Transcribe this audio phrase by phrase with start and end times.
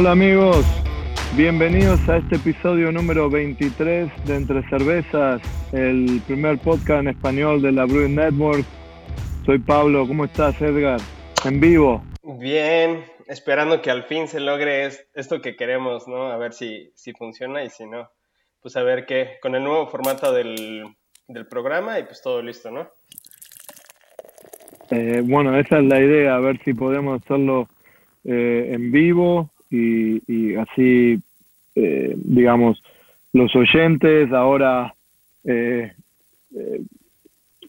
[0.00, 0.64] Hola amigos,
[1.36, 5.42] bienvenidos a este episodio número 23 de Entre Cervezas,
[5.74, 8.64] el primer podcast en español de la Brewing Network.
[9.44, 11.02] Soy Pablo, ¿cómo estás Edgar?
[11.44, 12.02] En vivo.
[12.22, 16.32] Bien, esperando que al fin se logre esto que queremos, ¿no?
[16.32, 18.10] A ver si, si funciona y si no,
[18.62, 20.96] pues a ver qué, con el nuevo formato del,
[21.28, 22.88] del programa y pues todo listo, ¿no?
[24.92, 27.68] Eh, bueno, esa es la idea, a ver si podemos hacerlo
[28.24, 31.20] eh, en vivo y, así,
[31.74, 32.82] eh, digamos,
[33.32, 34.94] los oyentes, ahora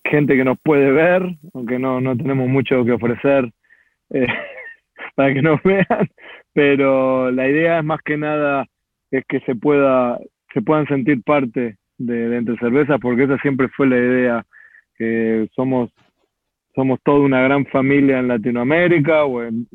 [0.04, 3.52] gente que nos puede ver, aunque no, no tenemos mucho que ofrecer
[5.16, 6.10] para que nos vean,
[6.54, 8.66] pero la idea es más que nada
[9.10, 10.20] es que se pueda
[10.54, 14.46] se puedan sentir parte de, de Entre Cervezas, porque esa siempre fue la idea,
[14.98, 15.92] que somos
[16.76, 19.68] somos toda una gran familia en Latinoamérica o en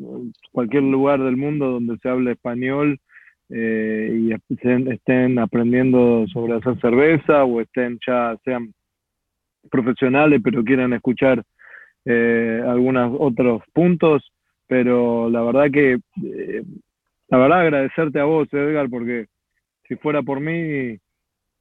[0.52, 2.98] cualquier lugar del mundo donde se hable español
[3.50, 4.32] eh, y
[4.90, 8.72] estén aprendiendo sobre hacer cerveza o estén ya sean
[9.70, 11.42] profesionales pero quieran escuchar
[12.04, 14.32] eh, algunos otros puntos.
[14.68, 15.92] Pero la verdad que
[16.24, 16.62] eh,
[17.28, 19.26] la verdad agradecerte a vos Edgar porque
[19.86, 20.98] si fuera por mí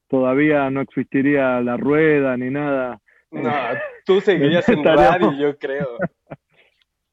[0.08, 3.00] todavía no existiría la rueda ni nada
[3.31, 3.51] no,
[4.05, 5.97] tú seguirías en radio, yo creo.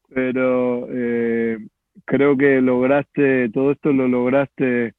[0.09, 1.57] Pero eh,
[2.05, 4.93] creo que lograste, todo esto lo lograste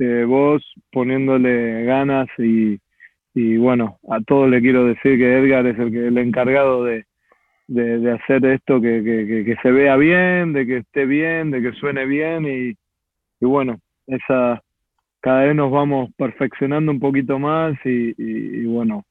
[0.00, 2.80] eh, vos poniéndole ganas y,
[3.34, 7.04] y bueno, a todos le quiero decir que Edgar es el, que, el encargado de,
[7.68, 11.72] de, hacer esto, que, que, que, se vea bien, de que esté bien, de que
[11.72, 12.70] suene bien y,
[13.40, 14.62] y bueno, esa
[15.20, 19.04] cada vez nos vamos perfeccionando un poquito más y, y bueno,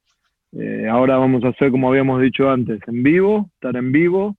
[0.51, 4.35] eh, ahora vamos a hacer como habíamos dicho antes, en vivo, estar en vivo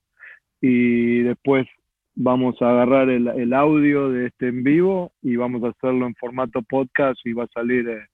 [0.61, 1.67] y después
[2.15, 6.63] vamos a agarrar el, audio de este en vivo y vamos a hacerlo en formato
[6.63, 8.07] podcast y va a salir, eh,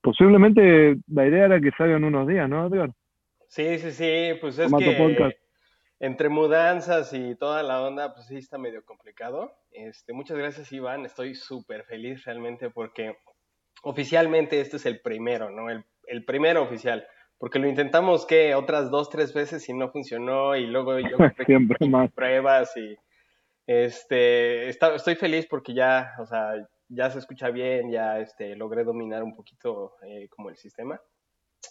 [0.00, 2.92] posiblemente la idea era que salgan unos días, ¿no, Edgar?
[3.48, 5.36] Sí, sí, sí, pues es que
[5.98, 9.52] entre mudanzas y toda la onda, pues sí está medio complicado.
[9.70, 13.16] Este, muchas gracias Iván, estoy súper feliz realmente porque
[13.82, 15.70] oficialmente este es el primero, ¿no?
[15.70, 17.06] El el primero oficial,
[17.38, 21.88] porque lo intentamos que otras dos, tres veces y no funcionó y luego yo siempre
[21.88, 22.96] más pruebas y
[23.66, 26.54] este estoy feliz porque ya, o sea,
[26.88, 31.00] ya se escucha bien, ya este logré dominar un poquito eh, como el sistema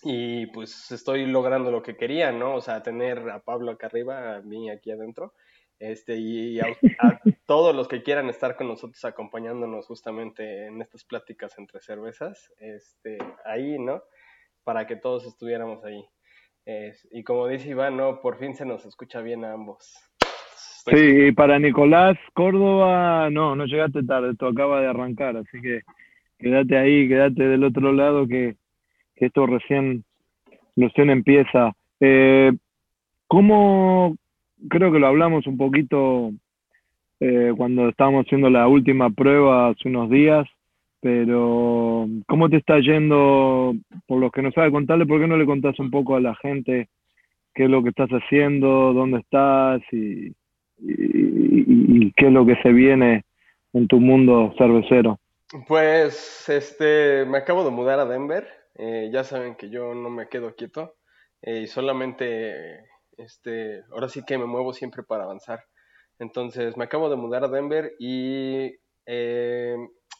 [0.04, 2.56] y pues estoy logrando lo que quería, ¿no?
[2.56, 5.34] O sea, tener a Pablo acá arriba, a mí aquí adentro.
[5.80, 6.68] Este, y a,
[7.00, 12.52] a, todos los que quieran estar con nosotros acompañándonos justamente en estas pláticas entre cervezas,
[12.60, 14.04] este, ahí, ¿no?
[14.66, 16.04] Para que todos estuviéramos ahí.
[17.12, 19.96] y como dice Iván, no, por fin se nos escucha bien a ambos.
[20.88, 25.82] Sí, y para Nicolás Córdoba, no, no llegaste tarde, esto acaba de arrancar, así que
[26.38, 28.56] quédate ahí, quédate del otro lado que,
[29.16, 30.04] esto recién,
[30.76, 31.72] recién empieza.
[32.02, 32.52] Eh,
[33.28, 34.16] ¿Cómo,
[34.70, 36.32] creo que lo hablamos un poquito
[37.20, 40.48] eh, cuando estábamos haciendo la última prueba hace unos días,
[41.06, 43.76] pero, ¿cómo te está yendo?
[44.08, 46.34] Por los que no sabe contarle, ¿por qué no le contás un poco a la
[46.38, 46.90] gente
[47.54, 50.34] qué es lo que estás haciendo, dónde estás y,
[52.18, 53.24] qué es lo que se viene
[53.74, 55.20] en tu mundo cervecero?
[55.68, 58.48] Pues, este, me acabo de mudar a Denver.
[58.74, 60.96] Eh, ya saben que yo no me quedo quieto
[61.44, 62.80] eh, y solamente,
[63.16, 65.60] este, ahora sí que me muevo siempre para avanzar.
[66.18, 68.74] Entonces, me acabo de mudar a Denver y
[69.06, 69.78] eh,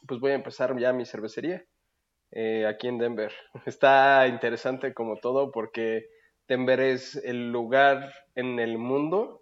[0.08, 1.64] pues voy a empezar ya mi cervecería
[2.32, 3.32] eh, aquí en Denver.
[3.66, 6.08] Está interesante como todo porque
[6.48, 9.42] Denver es el lugar en el mundo,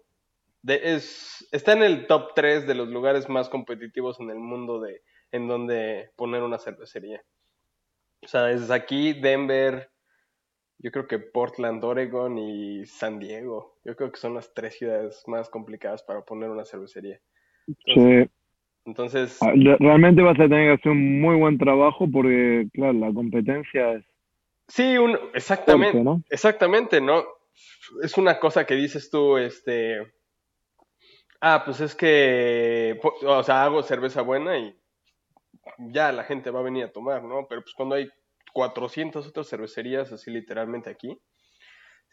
[0.62, 4.80] de, es, está en el top 3 de los lugares más competitivos en el mundo
[4.80, 7.22] de en donde poner una cervecería.
[8.22, 9.90] O sea, es aquí Denver,
[10.78, 13.76] yo creo que Portland, Oregon y San Diego.
[13.84, 17.20] Yo creo que son las tres ciudades más complicadas para poner una cervecería.
[17.66, 18.30] sí.
[18.84, 19.38] Entonces...
[19.42, 23.92] Ah, realmente vas a tener que hacer un muy buen trabajo porque, claro, la competencia
[23.92, 24.04] es...
[24.68, 26.22] Sí, un, exactamente, ¿no?
[26.30, 27.24] exactamente, ¿no?
[28.02, 29.98] Es una cosa que dices tú, este...
[31.40, 34.74] Ah, pues es que, o sea, hago cerveza buena y
[35.78, 37.46] ya la gente va a venir a tomar, ¿no?
[37.48, 38.08] Pero pues cuando hay
[38.54, 41.18] 400 otras cervecerías así literalmente aquí,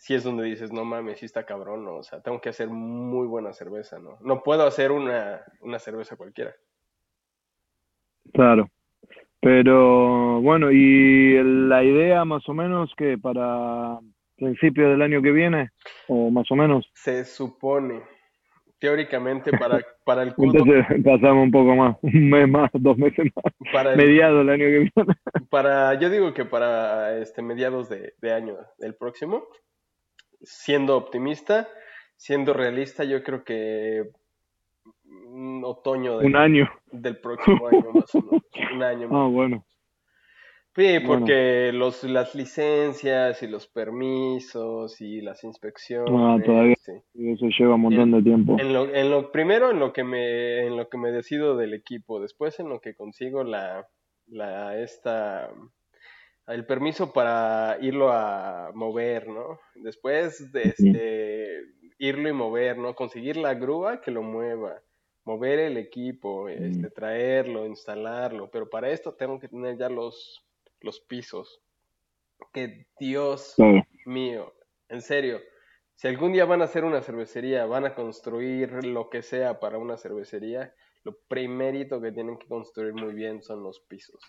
[0.02, 1.98] sí es donde dices, no mames, sí está cabrón, ¿no?
[1.98, 4.18] O sea, tengo que hacer muy buena cerveza, ¿no?
[4.22, 6.56] No puedo hacer una, una cerveza cualquiera.
[8.34, 8.68] Claro.
[9.40, 14.00] Pero bueno, ¿y la idea más o menos que para
[14.38, 15.70] principios del año que viene?
[16.08, 16.90] ¿O más o menos?
[16.96, 18.02] Se supone,
[18.80, 20.34] teóricamente para, para el.
[20.36, 24.50] Entonces pasamos un poco más, un mes más, dos meses más, Para el- mediado el
[24.50, 25.16] año que viene.
[25.52, 29.44] para, yo digo que para este mediados de, de año del próximo,
[30.44, 31.68] siendo optimista,
[32.16, 34.10] siendo realista, yo creo que
[35.04, 36.70] mm, otoño del, Un año.
[36.92, 38.44] del próximo año más o menos,
[38.74, 39.18] un año más.
[39.20, 39.66] Ah, bueno.
[40.74, 41.08] Sí, Bueno.
[41.10, 46.10] porque los, las licencias y los permisos y las inspecciones.
[46.16, 46.76] Ah, todavía.
[46.80, 46.94] sí.
[47.16, 48.56] Eso lleva un montón de tiempo.
[48.58, 51.74] En lo, en lo primero en lo que me en lo que me decido del
[51.74, 53.86] equipo, después en lo que consigo la
[54.28, 55.50] la esta
[56.48, 59.60] el permiso para irlo a mover, ¿no?
[59.76, 61.62] Después de este
[61.98, 62.96] irlo y mover, ¿no?
[62.96, 64.82] Conseguir la grúa que lo mueva,
[65.24, 70.46] mover el equipo, este traerlo, instalarlo, pero para esto tengo que tener ya los
[70.82, 71.62] los pisos.
[72.54, 73.56] Que Dios
[74.06, 74.54] mío,
[74.90, 75.40] en serio,
[75.96, 79.78] si algún día van a hacer una cervecería, van a construir lo que sea para
[79.78, 80.74] una cervecería,
[81.04, 84.20] lo primerito que tienen que construir muy bien son los pisos.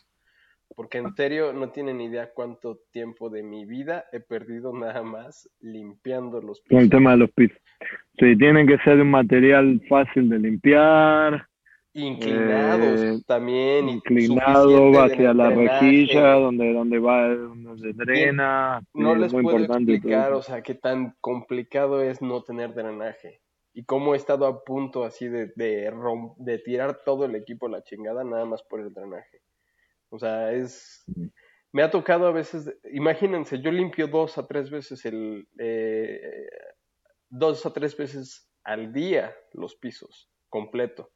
[0.74, 5.48] Porque en serio no tienen idea cuánto tiempo de mi vida he perdido nada más
[5.60, 6.90] limpiando los Con el pisos.
[6.90, 7.58] tema de los pisos.
[8.18, 11.46] Sí, tienen que ser un material fácil de limpiar,
[11.94, 13.88] Inclinados Eh, también.
[13.88, 18.80] inclinado hacia la rejilla, donde, donde va, donde se drena.
[18.94, 23.40] No les muy puedo explicar, o sea, qué tan complicado es no tener drenaje.
[23.74, 25.92] Y cómo he estado a punto así de, de,
[26.38, 29.40] de tirar todo el equipo a la chingada nada más por el drenaje.
[30.12, 31.04] O sea, es...
[31.72, 35.48] Me ha tocado a veces, imagínense, yo limpio dos a tres veces el...
[35.58, 36.48] eh,
[37.30, 41.10] dos a tres veces al día los pisos, completo.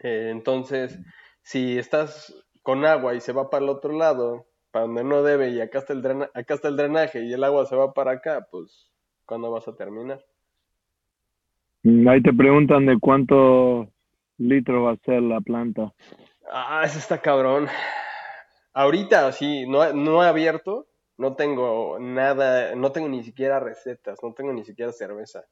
[0.00, 0.98] Eh, entonces,
[1.42, 5.50] si estás con agua y se va para el otro lado, para donde no debe,
[5.50, 8.12] y acá está el drena- acá está el drenaje y el agua se va para
[8.12, 8.90] acá, pues,
[9.24, 10.24] ¿cuándo vas a terminar?
[11.84, 13.88] Mm, Ahí te preguntan de cuántos
[14.38, 15.92] litros va a ser la planta.
[16.50, 17.68] Ah, eso está cabrón.
[18.72, 20.86] Ahorita, sí, no, no he abierto,
[21.16, 25.44] no tengo nada, no tengo ni siquiera recetas, no tengo ni siquiera cerveza.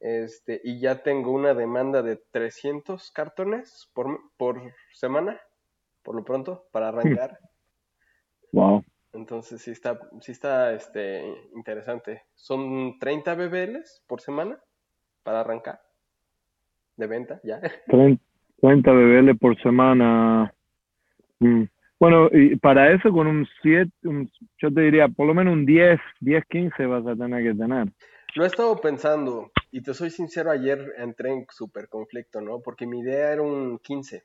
[0.00, 4.60] Este, y ya tengo una demanda de 300 cartones por, por
[4.92, 5.40] semana,
[6.02, 7.38] por lo pronto, para arrancar.
[8.52, 8.84] Wow.
[9.12, 11.22] Entonces sí está, sí está este,
[11.54, 12.24] interesante.
[12.34, 14.58] Son 30 BBLs por semana
[15.22, 15.80] para arrancar
[17.00, 17.60] de venta, ya.
[17.86, 18.22] 30,
[18.60, 20.54] 30 BBL por semana.
[21.40, 21.64] Mm.
[22.00, 25.66] Bueno, y para eso con un 7, un- yo te diría por lo menos un
[25.66, 27.88] 10, 10, 15 vas a tener que tener.
[28.34, 32.60] Lo he estado pensando, y te soy sincero, ayer entré en súper conflicto, ¿no?
[32.60, 34.24] Porque mi idea era un 15.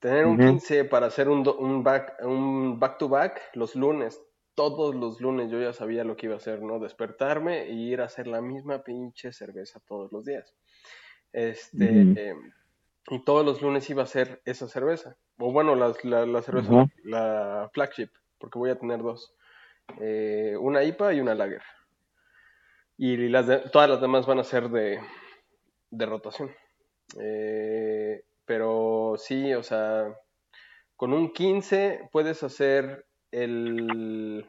[0.00, 0.38] Tener un Ujú.
[0.38, 4.20] 15 para hacer un, un back un back to back los lunes.
[4.54, 6.78] Todos los lunes yo ya sabía lo que iba a hacer, ¿no?
[6.78, 10.54] Despertarme y ir a hacer la misma pinche cerveza todos los días.
[11.32, 12.34] Este, eh,
[13.10, 15.16] y todos los lunes iba a hacer esa cerveza.
[15.38, 16.70] O bueno, la, la, la cerveza,
[17.04, 18.08] la flagship,
[18.38, 19.34] porque voy a tener dos.
[20.00, 21.62] Eh, una IPA y una lager.
[22.96, 25.00] Y las de- todas las demás van a ser de,
[25.90, 26.50] de rotación.
[27.18, 30.14] Eh, pero sí, o sea,
[30.96, 34.48] con un 15 puedes hacer el...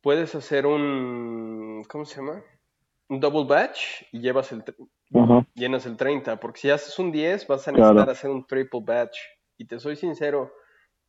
[0.00, 1.84] Puedes hacer un...
[1.88, 2.42] ¿Cómo se llama?
[3.08, 4.64] Un double batch y llevas el...
[5.14, 5.44] Ajá.
[5.54, 7.94] llenas el 30, porque si haces un 10 vas a Claro.
[7.94, 9.16] necesitar hacer un triple batch.
[9.58, 10.52] Y te soy sincero,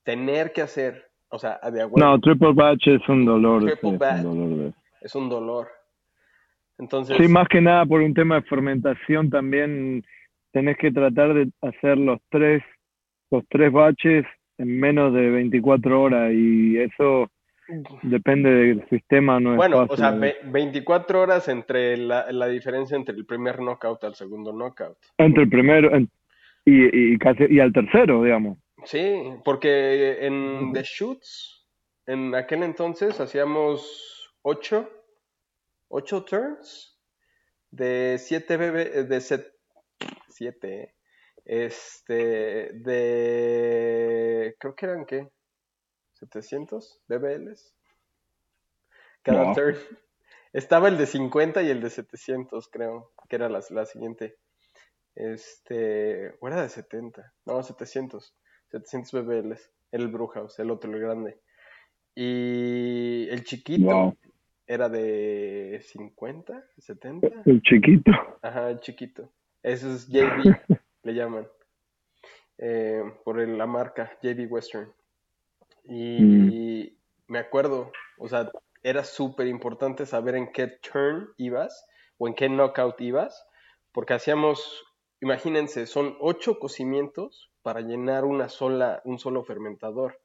[0.03, 3.61] tener que hacer, o sea, de a huevo, No, triple batch es un dolor.
[3.63, 4.17] Triple sí, es batch.
[4.17, 5.67] un dolor de- es un dolor.
[6.79, 10.03] Entonces, Sí, más que nada por un tema de fermentación también
[10.51, 12.63] tenés que tratar de hacer los tres,
[13.29, 14.25] los tres baches
[14.57, 17.29] en menos de 24 horas y eso
[18.03, 19.93] depende del sistema, no es bueno, fácil.
[19.93, 24.51] o sea, ve- 24 horas entre la, la diferencia entre el primer knockout al segundo
[24.51, 24.97] knockout.
[25.17, 26.09] Entre el primero en-
[26.65, 28.57] y, y, casi, y al tercero, digamos.
[28.85, 31.67] Sí, porque en The Shoots,
[32.07, 34.89] en aquel entonces hacíamos 8,
[35.89, 36.99] 8 turns
[37.71, 39.21] de 7 BB, de
[40.29, 40.93] 7,
[41.45, 45.27] este, de, creo que eran qué,
[46.21, 47.73] 700 BBLs
[49.23, 49.75] cada turn.
[50.53, 54.37] Estaba el de 50 y el de 700, creo, que era la, la siguiente.
[55.15, 58.33] Este, o era de 70, no, 700,
[58.69, 61.39] 700 BBLs, el Brewhouse, el otro, el grande.
[62.15, 64.17] Y el chiquito Wow.
[64.67, 68.11] era de 50, 70, El chiquito.
[68.41, 69.31] ajá, el chiquito.
[69.63, 70.53] Eso es JB,
[71.03, 71.47] le llaman,
[72.57, 74.91] eh, por el- la marca JB Western.
[75.83, 76.97] Y
[77.27, 78.51] me acuerdo, o sea,
[78.83, 81.85] era súper importante saber en qué turn ibas
[82.17, 83.45] o en qué knockout ibas,
[83.91, 84.83] porque hacíamos,
[85.21, 90.19] imagínense, son ocho cocimientos para llenar una sola, un solo fermentador.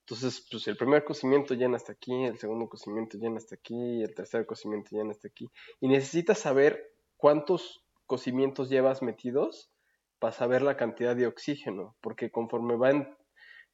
[0.00, 4.14] Entonces, pues el primer cocimiento llena hasta aquí, el segundo cocimiento llena hasta aquí, el
[4.14, 5.50] tercer cocimiento llena hasta aquí.
[5.80, 9.70] Y necesitas saber cuántos cocimientos llevas metidos
[10.18, 13.16] para saber la cantidad de oxígeno, porque conforme va,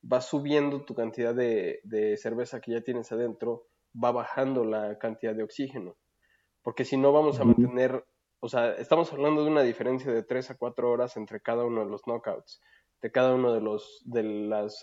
[0.02, 5.34] va subiendo tu cantidad de, de cerveza que ya tienes adentro, va bajando la cantidad
[5.34, 5.96] de oxígeno.
[6.62, 8.04] Porque si no vamos a mantener,
[8.40, 11.84] o sea, estamos hablando de una diferencia de 3 a 4 horas entre cada uno
[11.84, 12.60] de los knockouts
[13.02, 14.80] de cada uno de los de las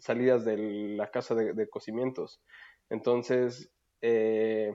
[0.00, 0.56] salidas de
[0.96, 2.42] la casa de, cocimientos.
[2.88, 4.74] Entonces, eh,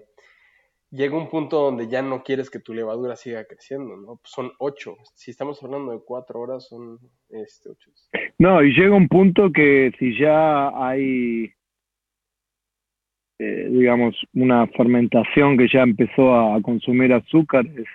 [0.92, 4.20] llega un punto donde ya no quieres que tu levadura siga creciendo, ¿no?
[4.24, 4.98] son ocho.
[5.16, 7.92] Si estamos hablando de cuatro horas, son este, ocho.
[8.40, 11.52] No, y llega un punto que si ya hay,
[13.40, 17.86] eh, digamos, una fermentación que ya empezó a consumir azúcares,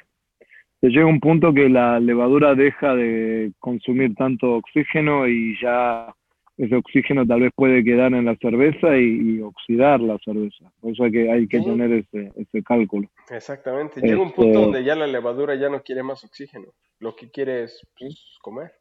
[0.80, 6.12] llega un punto que la levadura deja de consumir tanto oxígeno y ya
[6.56, 10.70] ese oxígeno tal vez puede quedar en la cerveza y, oxidar la cerveza.
[10.80, 13.08] Por eso hay que, hay que tener ese, ese cálculo.
[13.30, 14.00] Exactamente.
[14.00, 16.68] Llega un punto este donde ya la levadura ya no quiere más oxígeno.
[16.98, 18.72] Lo que quiere es pues, comer.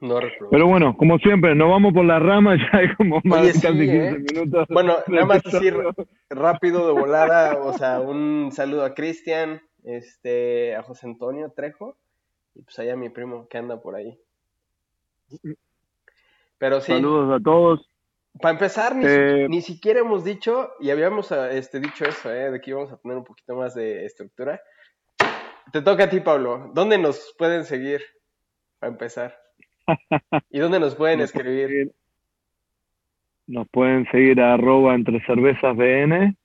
[0.00, 0.18] No
[0.50, 3.78] Pero bueno, como siempre, nos vamos por la rama, ya hay como más de casi
[3.78, 4.18] 15 ¿eh?
[4.18, 4.66] minutos.
[4.68, 5.74] Bueno, nada más decir
[6.28, 11.96] rápido de volada, o sea, un saludo a Cristian, este, a José Antonio Trejo,
[12.54, 14.18] y pues allá mi primo que anda por ahí.
[16.58, 16.92] Pero sí.
[16.92, 17.88] Saludos a todos.
[18.40, 22.60] Para empezar, ni, eh, ni, siquiera hemos dicho, y habíamos este, dicho eso, eh, de
[22.60, 24.60] que íbamos a tener un poquito más de estructura.
[25.72, 26.70] Te toca a ti, Pablo.
[26.74, 28.02] ¿Dónde nos pueden seguir?
[28.80, 29.36] Para empezar.
[30.50, 31.92] ¿Y dónde nos pueden escribir?
[33.46, 36.36] Nos pueden seguir a arroba entre cervezas BN.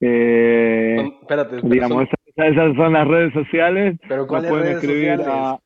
[0.00, 3.98] Eh, espérate, digamos, esas son las redes sociales.
[4.08, 5.60] ¿Pero cuáles pueden redes escribir sociales?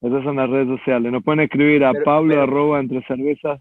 [0.00, 1.10] Esas son las redes sociales.
[1.12, 3.60] Nos pueden escribir a Pablo arroba entre cervezas.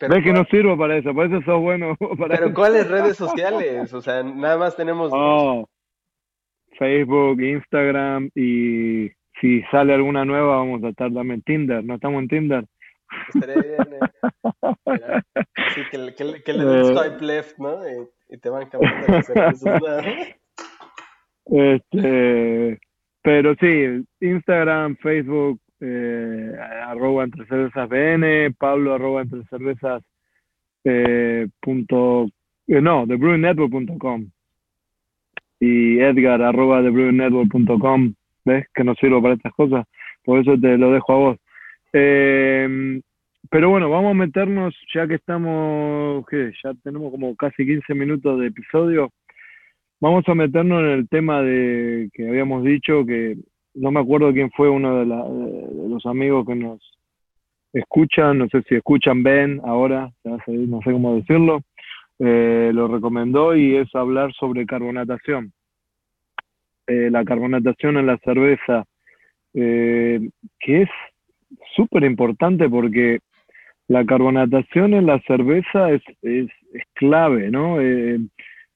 [0.00, 1.94] Ves que no sirvo para eso, por eso sos bueno.
[2.18, 3.92] Para pero ¿cuáles redes sociales?
[3.92, 5.10] O sea, nada más tenemos...
[5.12, 5.68] Oh,
[6.78, 11.84] Facebook, Instagram y si sale alguna nueva vamos a estar también en Tinder.
[11.84, 12.64] ¿No estamos en Tinder?
[13.34, 14.00] Estaría bien.
[14.00, 15.20] Eh.
[15.74, 16.84] Sí, que, que, que le den eh.
[16.84, 17.78] swipe left, ¿no?
[18.28, 19.62] Y, te van cambiando las
[21.46, 22.78] Este,
[23.22, 26.54] pero sí, Instagram, Facebook, eh,
[26.86, 30.02] arroba entre cervezas BN, Pablo arroba entre cervezas
[30.84, 32.28] eh, punto,
[32.66, 34.30] eh, no, thebrewingnetwork.com
[35.60, 38.66] y Edgar arroba thebrewingnetwork.com, ¿ves?
[38.74, 39.86] Que no sirvo para estas cosas,
[40.24, 41.38] por eso te lo dejo a vos.
[41.92, 43.00] Eh,
[43.50, 46.52] pero bueno, vamos a meternos, ya que estamos, ¿qué?
[46.62, 49.10] Ya tenemos como casi 15 minutos de episodio.
[50.02, 53.36] Vamos a meternos en el tema de que habíamos dicho que
[53.74, 56.80] no me acuerdo quién fue uno de, los amigos que nos
[57.74, 60.38] escuchan, no sé si escuchan, ven ahora, no
[60.80, 61.60] sé cómo decirlo,
[62.18, 65.52] eh, lo recomendó y es hablar sobre carbonatación.
[66.86, 68.86] Eh, la carbonatación en la cerveza,
[69.52, 70.30] eh,
[70.60, 70.88] que es
[71.76, 73.18] súper importante porque
[73.86, 77.76] la carbonatación en la cerveza es, es, es clave, ¿no?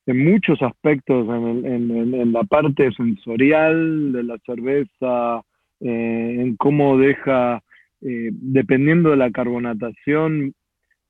[0.06, 5.42] En muchos aspectos, en, la parte sensorial de la cerveza,
[5.80, 7.62] eh, en cómo deja,
[8.02, 10.52] eh, dependiendo de la carbonatación,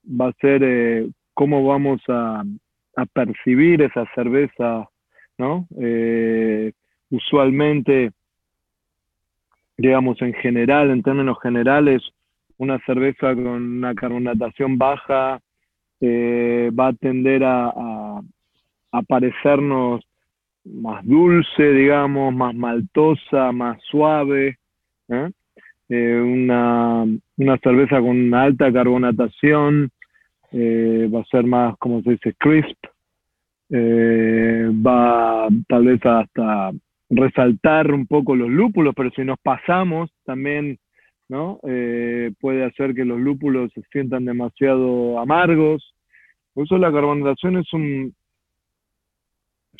[0.08, 2.44] va a ser eh, cómo vamos a,
[2.96, 4.88] a, percibir esa cerveza,
[5.38, 5.66] ¿no?
[7.10, 8.12] usualmente,
[9.76, 12.02] digamos, en general, en términos generales,
[12.58, 15.40] una cerveza con una carbonatación baja
[16.00, 17.72] va a tender a
[19.02, 20.04] parecernos
[20.64, 24.58] más dulce, digamos, más maltosa, más suave.
[25.08, 25.30] ¿eh?
[25.88, 27.04] Eh, una,
[27.36, 29.90] una, cerveza con una alta carbonatación
[30.52, 32.78] eh, va a ser más, como se dice, crisp.
[33.70, 36.70] va tal vez hasta
[37.10, 40.78] resaltar un poco los lúpulos, pero si nos pasamos también
[41.28, 41.58] ¿no?
[42.40, 45.94] puede hacer que los lúpulos se sientan demasiado amargos.
[46.54, 48.14] Por eso la carbonatación es un,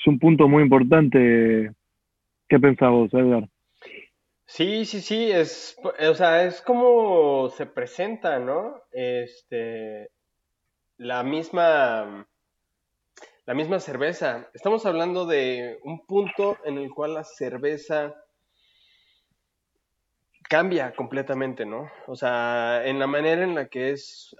[0.04, 1.72] es un punto muy importante.
[2.46, 3.48] ¿Qué pensás vos, Edgar?
[4.46, 8.82] Sí, sí, sí, es, o sea, es como se presenta, ¿no?
[8.92, 10.10] Este,
[10.98, 12.28] la misma,
[13.46, 14.50] la misma cerveza.
[14.52, 18.14] Estamos hablando de un punto en el cual la cerveza
[20.42, 21.90] cambia completamente, ¿no?
[22.06, 24.36] O sea, en la manera en la que es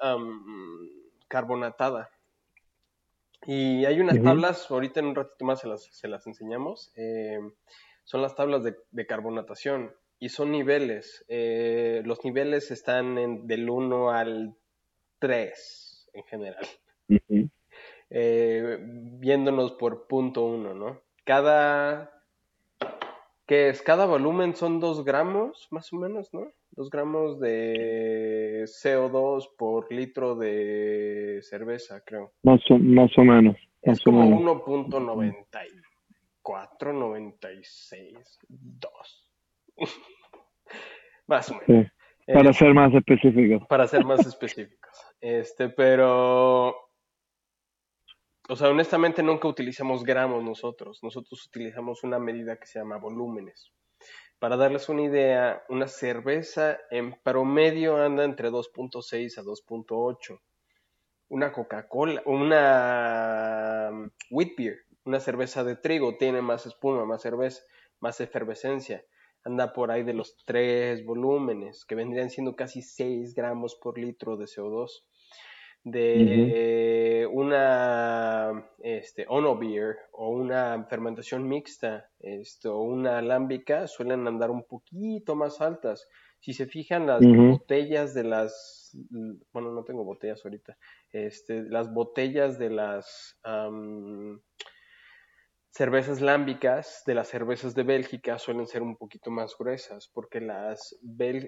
[1.28, 2.10] carbonatada.
[3.46, 7.38] Y hay unas tablas, ahorita en un ratito más se las, se las enseñamos, eh,
[8.04, 11.24] son las tablas de, carbonatación y son niveles.
[11.28, 14.56] Eh, los niveles están en, del 1 al
[15.18, 16.66] 3 en general.
[18.10, 21.02] Eh, viéndonos por punto 1, ¿no?
[21.24, 22.12] Cada
[23.46, 26.52] que es cada volumen son 2 gramos, más o menos, ¿no?
[26.76, 32.32] 2 gramos de CO2 por litro de cerveza, creo.
[32.42, 33.56] Más o, más o menos.
[33.82, 39.30] Es como 1.94, 96, 2.
[41.26, 41.90] más o menos.
[42.26, 43.66] Para ser más específicos.
[43.68, 44.98] Para ser más específicos.
[45.20, 46.74] Este, pero
[48.48, 51.02] o sea, honestamente nunca utilizamos gramos nosotros.
[51.02, 53.72] Nosotros utilizamos una medida que se llama volúmenes.
[54.44, 60.38] Para darles una idea, una cerveza en promedio anda entre 2.6 a 2.8.
[61.28, 67.62] Una Coca-Cola, una um, wheat beer, una cerveza de trigo tiene más espuma, más cerveza,
[68.00, 69.02] más efervescencia.
[69.44, 74.36] Anda por ahí de los tres volúmenes, que vendrían siendo casi 6 gramos por litro
[74.36, 75.04] de CO2
[75.84, 84.64] de una este, ono beer o una fermentación mixta esto, una alámbica suelen andar un
[84.64, 86.08] poquito más altas.
[86.40, 88.96] Si se fijan las botellas de las,
[89.52, 90.76] bueno, no tengo botellas ahorita,
[91.10, 93.38] este, las botellas de las
[95.74, 100.96] cervezas lámbicas de las cervezas de Bélgica suelen ser un poquito más gruesas porque las,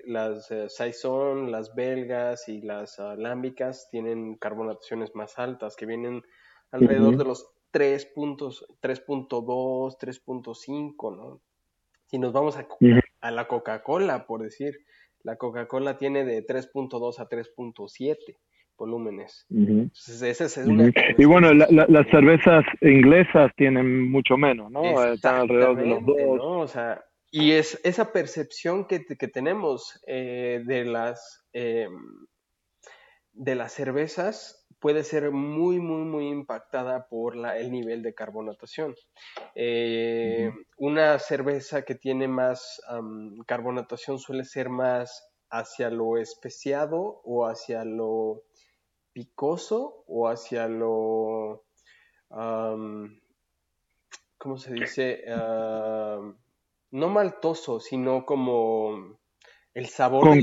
[0.05, 6.25] las uh, Saison, las belgas y las uh, lámbicas tienen carbonataciones más altas que vienen
[6.73, 11.41] alrededor de los 3.2, 3.5, ¿no?
[12.07, 12.67] Si nos vamos a,
[13.21, 14.85] a la Coca-Cola, por decir,
[15.23, 18.39] la Coca-Cola tiene de 3.2 a 3.7
[18.77, 19.47] volúmenes.
[19.49, 25.05] Y bueno, las cervezas inglesas tienen mucho menos, ¿no?
[25.13, 26.77] Están alrededor de los dos.
[27.31, 31.91] y es esa percepción que, tenemos eh, de, las, em,
[33.33, 38.95] de las cervezas puede ser muy, muy, muy impactada por la, el nivel de carbonatación.
[39.55, 42.81] Eh, una cerveza que tiene más
[43.47, 48.43] carbonatación suele ser más hacia lo especiado o hacia lo
[49.17, 51.65] picoso o hacia lo,
[54.37, 55.25] ¿cómo se dice?
[56.91, 59.19] no maltoso, sino como
[59.73, 60.37] el sabor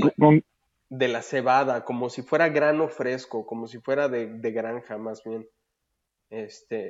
[0.90, 5.48] de, la, cebada, como si fuera grano fresco, como si fuera de, granja más bien.
[6.30, 6.88] Este,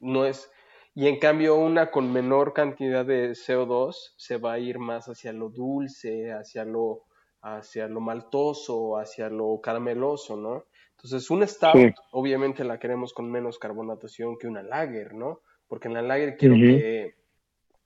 [0.00, 0.50] no es,
[0.94, 5.34] y en cambio una con menor cantidad de CO2 se va a ir más hacia
[5.34, 7.02] lo dulce, hacia lo,
[7.42, 10.64] hacia lo maltoso, hacia lo carameloso, ¿no?
[10.96, 15.40] Entonces, un stout, obviamente la queremos con menos carbonatación que una lager, ¿no?
[15.68, 17.14] Porque en la lager quiero que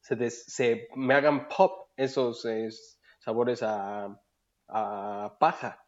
[0.00, 2.46] se, me hagan pop esos
[3.18, 4.16] sabores a,
[5.38, 5.84] paja,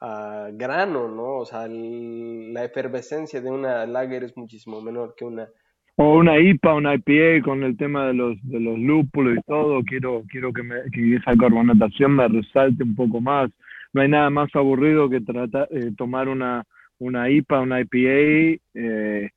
[0.00, 1.38] a grano, ¿no?
[1.38, 5.48] O sea, la efervescencia de una lager es muchísimo menor que una...
[5.96, 9.80] O una IPA, una IPA con el tema de los, de los lúpulos y todo,
[9.84, 13.48] quiero, quiero que, me, que esa carbonatación me resalte un poco más
[13.94, 16.64] no hay nada más aburrido que tratar, eh, tomar una,
[16.98, 19.30] una IPA, una IPA eh,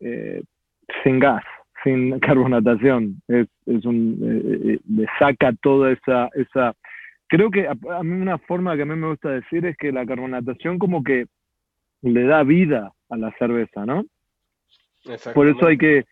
[0.00, 0.42] eh,
[1.02, 1.44] sin gas,
[1.84, 3.22] sin carbonatación.
[3.28, 6.74] Es, es un, le saca toda esa, esa...
[7.28, 10.04] Creo que a, mí una forma que a mí me gusta decir es que la
[10.04, 11.26] carbonatación como que
[12.02, 14.04] le da vida a la cerveza, ¿no?
[15.32, 16.04] Por eso hay que,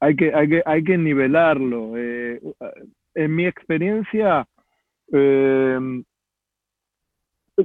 [0.00, 1.96] hay que, hay que, hay que nivelarlo.
[1.96, 4.46] en mi experiencia,
[5.12, 6.02] eh,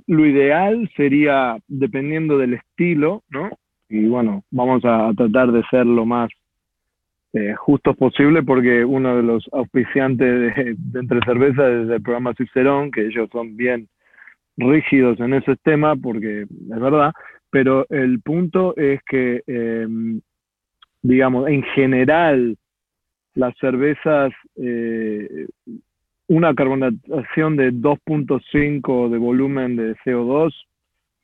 [0.08, 3.50] lo ideal sería, dependiendo del estilo, ¿no?
[3.90, 6.30] Y bueno, vamos a, tratar de ser lo más
[7.34, 12.92] eh, justos posible porque uno de los auspiciantes de, Entre Cervezas es el programa Cicerón,
[12.92, 13.88] que ellos son bien
[14.58, 17.14] rígidos en ese tema, porque es verdad,
[17.50, 20.20] pero el punto es que, em,
[21.02, 22.58] digamos, en general,
[23.36, 25.48] las cervezas eh,
[26.28, 30.54] una carbonatación de 2.5 de volumen de CO2,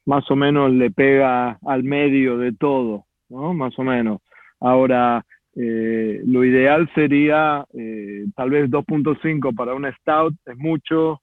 [0.06, 3.54] más o menos le pega al medio de todo, ¿no?
[3.54, 4.22] Más o menos.
[4.60, 11.22] Ahora, eh, lo ideal sería eh, tal vez 2.5 para una stout, es mucho,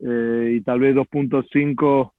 [0.00, 2.12] eh, y tal vez 2.5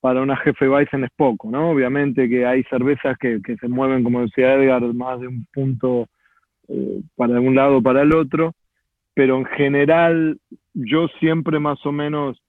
[0.00, 1.70] para una jefe Weizen es poco, ¿no?
[1.70, 6.06] Obviamente que hay cervezas que, que se mueven, como decía Edgar, más de un punto
[7.16, 8.54] para un lado para el otro,
[9.14, 10.38] pero en general
[10.74, 12.40] yo siempre más o menos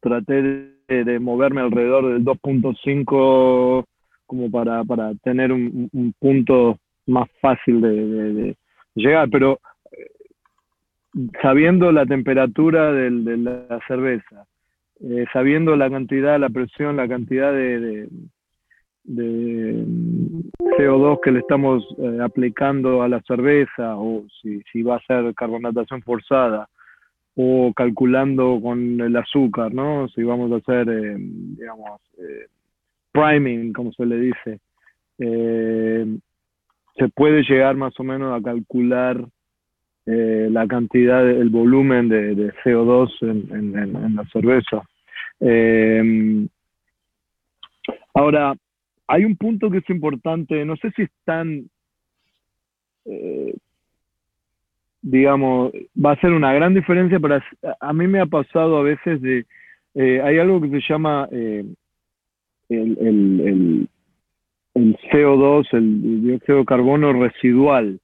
[0.00, 3.84] traté de, moverme alrededor del 2.5
[4.26, 8.56] como para, para tener un, punto más fácil de,
[8.94, 9.58] llegar, pero
[9.92, 10.06] eh,
[11.42, 14.46] sabiendo la temperatura de la cerveza,
[15.00, 18.08] eh, sabiendo la cantidad, la presión, la cantidad de,
[19.06, 19.84] de,
[20.78, 25.34] CO2 que le estamos eh, aplicando a la cerveza, o si, si va a ser
[25.34, 26.68] carbonatación forzada,
[27.34, 30.08] o calculando con el azúcar, ¿no?
[30.08, 32.00] Si vamos a hacer, eh, digamos,
[33.12, 34.60] priming, como se le dice,
[35.18, 39.22] se puede llegar más o menos a calcular
[40.06, 44.82] eh, la cantidad, el volumen de, CO2 en, la cerveza.
[45.40, 46.48] Em,
[48.14, 48.54] ahora,
[49.06, 51.68] hay un punto que es importante, no sé si están,
[53.04, 53.54] eh,
[55.02, 57.40] digamos, va a ser una gran diferencia, pero
[57.80, 59.46] a, mí me ha pasado a veces de,
[59.94, 61.76] eh, hay algo que se llama el,
[62.68, 63.88] el,
[64.76, 67.98] el CO2, el dióxido de carbono residual.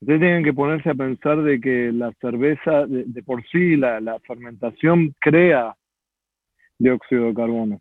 [0.00, 5.14] Ustedes tienen que ponerse a pensar de que la cerveza, de, por sí, la, fermentación
[5.20, 5.74] crea
[6.78, 7.80] dióxido de carbono.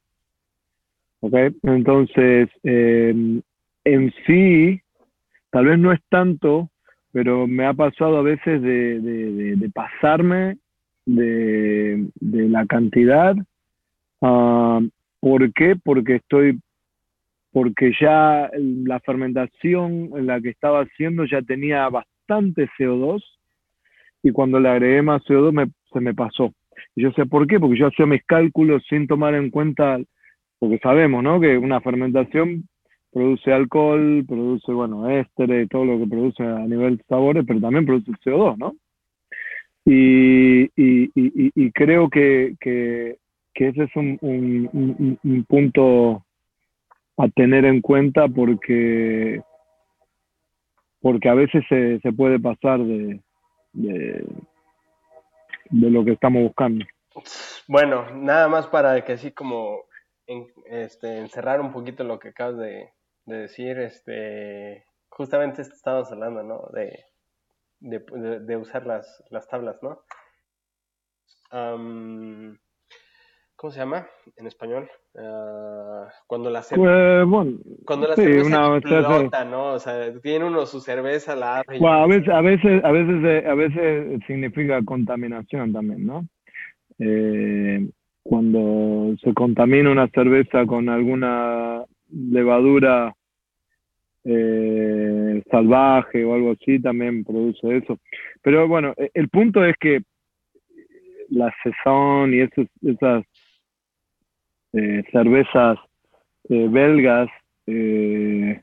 [1.24, 1.34] ¿Ok?
[1.64, 3.42] Entonces, em,
[3.86, 4.82] en sí,
[5.52, 6.70] tal vez no es tanto,
[7.12, 10.58] pero me ha pasado a veces de, pasarme
[11.06, 13.36] de, la cantidad.
[14.22, 14.80] Ah,
[15.20, 15.76] ¿Por qué?
[15.82, 16.60] Porque estoy
[17.52, 23.22] porque ya la fermentación en la que estaba haciendo ya tenía bastante bastante CO2
[24.24, 26.54] y cuando le agregué más CO2 se me pasó.
[26.96, 30.00] Y yo sé por qué, porque yo hacía mis cálculos sin tomar en cuenta,
[30.64, 31.42] porque sabemos, ¿no?
[31.42, 32.70] Que una fermentación
[33.12, 37.86] produce alcohol, produce, bueno, ésteres, todo lo que produce a nivel de sabores, pero también
[37.86, 38.74] produce CO2, ¿no?
[39.86, 43.18] Y, y, creo que, que,
[43.54, 44.18] ese es un,
[45.22, 46.24] un punto
[47.18, 49.42] a tener en cuenta porque
[51.02, 53.20] porque a veces se, se puede pasar de,
[53.74, 54.26] de,
[55.72, 56.86] lo que estamos buscando.
[57.68, 59.82] Bueno, nada más para que así como
[60.66, 62.90] este, encerrar un poquito lo que acabas de,
[63.26, 66.70] decir, este, justamente estábamos hablando, ¿no?
[66.74, 67.06] De,
[67.80, 70.02] de, usar las, las tablas, ¿no?
[73.56, 74.90] ¿Cómo se llama en español?
[75.18, 77.48] Ah, cuando la cerveza, pues,
[77.86, 79.74] cuando la cerveza explota, ¿no?
[79.74, 81.80] O sea, tiene uno su cerveza, la abre.
[81.82, 86.28] a veces, a veces, a veces, eh, a veces significa contaminación también, ¿no?
[87.00, 87.88] Eh,
[88.24, 93.14] cuando se contamina una cerveza con alguna levadura
[94.24, 98.00] eh, salvaje o algo así, también produce eso.
[98.42, 100.02] Pero bueno, e, el punto es que
[101.30, 103.26] la sesión y esos, esas
[104.74, 105.78] eh, cervezas
[106.50, 107.30] eh, belgas
[107.68, 108.62] eh,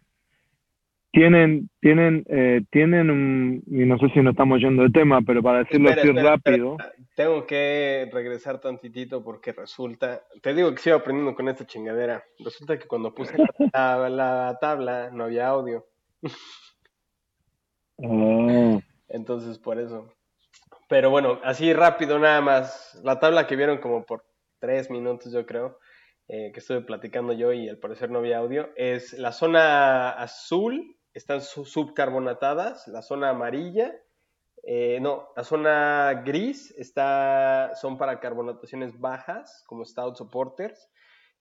[1.13, 2.25] tienen tienen
[2.71, 6.09] tienen un y no sé si nos estamos yendo de tema pero para decirlo así
[6.13, 6.77] rápido
[7.15, 12.25] tengo que regresar tantitito porque resulta te digo que sigo aprendiendo con esta chingadera.
[12.39, 13.37] Resulta que cuando puse
[13.73, 15.87] la, tabla no había audio.
[17.97, 18.81] Oh.
[19.09, 20.09] entonces por eso.
[20.89, 23.01] Pero bueno así rápido nada más.
[23.05, 24.25] La tabla que vieron como por
[24.59, 25.79] tres minutos yo creo
[26.33, 30.97] eh, que estuve platicando yo y al parecer no había audio, es la zona azul,
[31.13, 33.93] están subcarbonatadas, la zona amarilla,
[34.63, 40.91] eh, no, la zona gris está, son para carbonataciones bajas, como Stout o Porters.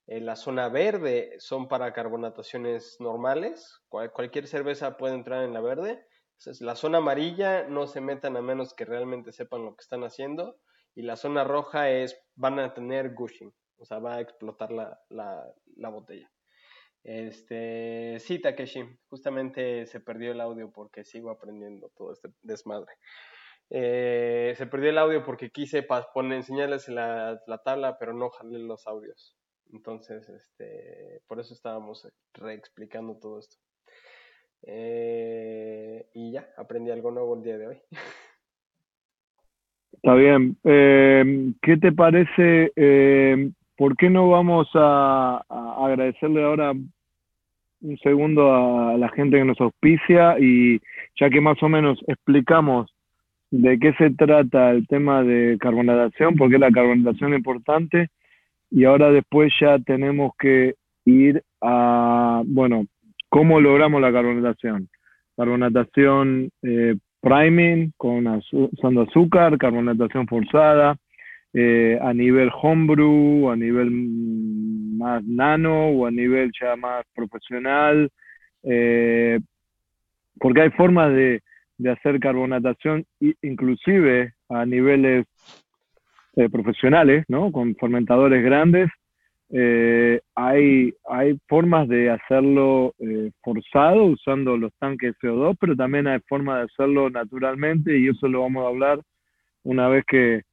[0.07, 3.79] Eh, la zona verde son para carbonataciones normales.
[3.89, 6.05] cualquier cerveza puede entrar en la verde.
[6.39, 10.03] Entonces, la zona amarilla no se metan a menos que realmente sepan lo que están
[10.03, 10.57] haciendo.
[10.95, 13.53] Y la zona roja es, van a tener gushing.
[13.77, 15.53] O sea, va a explotar la,
[15.91, 16.31] botella.
[17.03, 22.93] Este, sí, Takeshi, justamente se perdió el audio porque sigo aprendiendo todo este desmadre.
[23.69, 28.59] Eh, se perdió el audio porque quise poner, enseñarles la, la, tabla, pero no jalé
[28.59, 29.37] los audios.
[29.71, 33.57] Entonces, este, por eso estábamos reexplicando todo esto.
[34.63, 37.81] Eh, y ya, aprendí algo nuevo el día de hoy.
[39.93, 40.57] Está bien.
[40.63, 42.71] Eh, ¿Qué te parece
[43.79, 50.35] ¿por qué no vamos a, agradecerle ahora un segundo a la gente que nos auspicia
[50.37, 50.81] y
[51.17, 52.93] ya que más o menos explicamos
[53.51, 58.09] de qué se trata el tema de carbonatación, porque la carbonatación es importante,
[58.69, 62.83] y ahora después ya tenemos que ir a, bueno,
[63.29, 64.89] ¿cómo logramos la carbonatación?
[65.37, 70.97] Carbonatación eh, priming con azúcar, carbonatación forzada,
[71.53, 73.89] eh, a nivel homebrew, a nivel
[74.99, 78.09] más nano o a nivel ya más profesional,
[78.63, 79.39] eh,
[80.39, 81.41] porque hay formas de,
[81.89, 83.05] hacer carbonatación,
[83.41, 85.25] inclusive a niveles
[86.35, 87.51] eh, profesionales, ¿no?
[87.53, 88.89] Con fermentadores grandes.
[89.51, 92.93] Eh, hay, hay formas de hacerlo
[93.41, 98.41] forzado usando los tanques CO2, pero también hay formas de hacerlo naturalmente y eso lo
[98.41, 98.99] vamos a hablar
[99.63, 100.43] una vez que,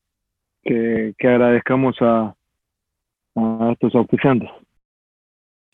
[0.67, 2.35] que, agradezcamos a,
[3.37, 4.51] a estos auspiciantes.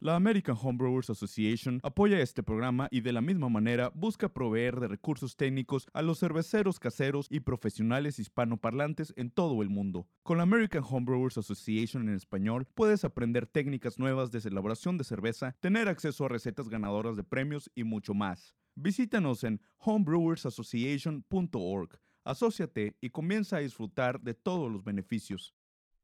[0.02, 4.88] La American Homebrewers Association apoya este programa y de la misma manera busca proveer de
[4.88, 10.09] recursos técnicos a los cerveceros caseros y profesionales hispanoparlantes en todo el mundo.
[10.24, 15.55] Con la American Homebrewers Association en español puedes aprender técnicas nuevas de elaboración de cerveza,
[15.61, 18.57] tener acceso a recetas ganadoras de premios y mucho más.
[18.74, 22.00] Visítanos en homebrewersassociation.org.
[22.24, 25.54] Asociate y comienza a disfrutar de todos los beneficios.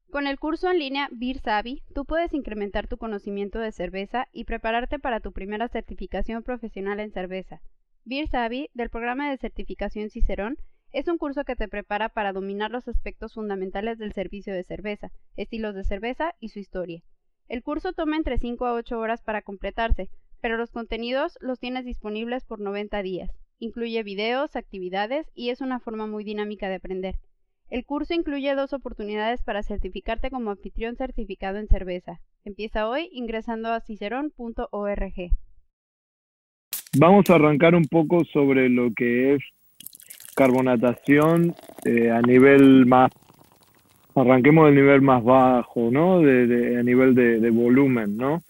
[0.09, 4.45] Con el curso en línea Beer Savvy, tú puedes incrementar tu conocimiento de cerveza y
[4.45, 7.61] prepararte para tu primera certificación profesional en cerveza.
[8.05, 10.57] Beer Savvy, del programa de certificación Cicerón,
[10.91, 15.11] es un curso que te prepara para dominar los aspectos fundamentales del servicio de cerveza,
[15.35, 17.03] estilos de cerveza y su historia.
[17.47, 20.09] El curso toma entre 5 a 8 horas para completarse,
[20.41, 23.29] pero los contenidos los tienes disponibles por 90 días.
[23.59, 27.15] Incluye videos, actividades y es una forma muy dinámica de aprender.
[27.69, 32.19] El curso incluye dos oportunidades para certificarte como anfitrión certificado en cerveza.
[32.45, 35.13] Empieza hoy ingresando a cicerón.org.
[36.97, 39.41] Vamos a arrancar un poco sobre lo que es
[40.35, 41.53] carbonatación
[41.85, 43.11] eh, a nivel más,
[44.15, 46.21] arranquemos del nivel más bajo, ¿no?
[46.21, 48.41] De, a nivel de, volumen, ¿no?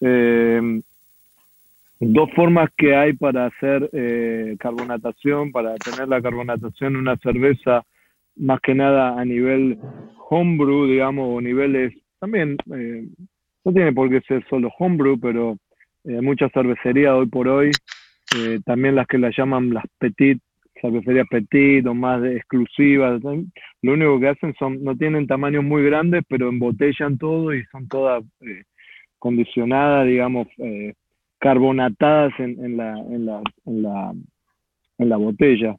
[0.00, 0.80] Eh,
[2.00, 7.84] dos formas que hay para hacer eh, carbonatación, para tener la carbonatación en una cerveza
[8.36, 9.78] más que nada a nivel
[10.30, 13.06] homebrew, digamos, o niveles también, eh,
[13.64, 15.56] no tiene por qué ser solo homebrew, pero
[16.04, 17.70] eh, muchas cervecerías hoy por hoy,
[18.36, 20.40] eh, también las que las llaman las petit,
[20.80, 26.22] cervecerías petit o más exclusivas, lo único que hacen son, no tienen tamaños muy grandes,
[26.28, 28.22] pero embotellan todo y son todas
[29.18, 30.46] condicionadas, digamos,
[31.38, 34.14] carbonatadas en, en, la, en, la, en, la,
[34.98, 35.76] en la botella.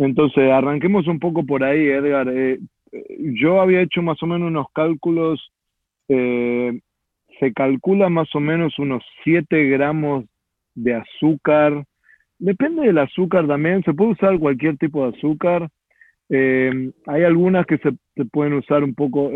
[0.00, 2.26] Entonces, arranquemos un poco por ahí, Edgar.
[2.28, 2.58] Eh,
[3.38, 5.52] yo había hecho más o menos unos cálculos,
[6.08, 6.80] eh,
[7.38, 10.24] se calcula más o menos unos 7 gramos
[10.74, 11.84] de azúcar.
[12.38, 15.68] Depende del azúcar también, se puede usar cualquier tipo de azúcar.
[16.30, 17.92] Eh, hay algunas que se,
[18.32, 19.30] pueden usar un poco,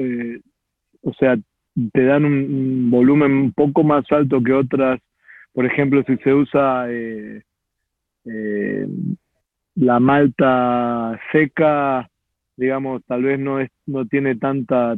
[1.02, 1.36] o sea,
[1.92, 5.00] te dan un, volumen un poco más alto que otras.
[5.52, 6.86] Por ejemplo, si se usa
[9.76, 12.08] la malta seca,
[12.56, 14.96] digamos, tal vez no es, no tiene tanta,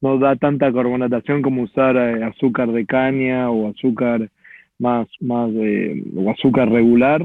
[0.00, 4.28] no da tanta carbonatación como usar eh, azúcar de caña o azúcar
[4.78, 7.22] más, más de, o azúcar regular,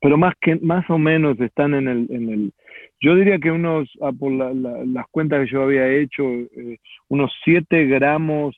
[0.00, 2.52] pero más que, más o menos están en el, en el,
[3.00, 6.78] yo diría que unos, ah, por las cuentas que yo había hecho, eh,
[7.08, 8.56] unos 7 gramos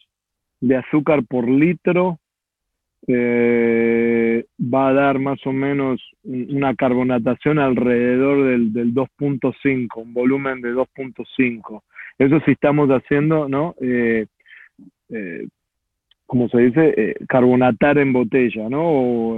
[0.60, 2.18] de azúcar por litro
[3.08, 10.60] eh, va a dar más o menos una carbonatación alrededor del, del 2.5, un volumen
[10.60, 11.82] de 2.5.
[12.18, 13.74] Eso sí estamos haciendo, ¿no?
[13.80, 14.26] Eh,
[15.10, 15.46] eh,
[16.26, 18.82] como se dice, eh, carbonatar en botella, ¿no?
[18.82, 19.36] O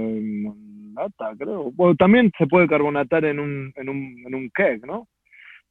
[1.37, 1.71] creo.
[1.71, 5.07] Bueno, también se puede carbonatar en un, en un, en un keg, ¿no?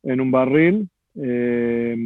[0.02, 0.88] En un barril.
[1.14, 1.96] Eh,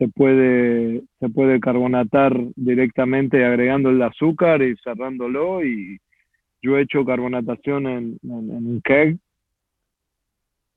[0.00, 5.98] se puede, se puede carbonatar directamente agregando el azúcar y cerrándolo y
[6.62, 9.18] yo he hecho carbonatación en, un keg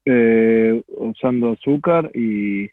[0.06, 2.70] eh, usando azúcar y,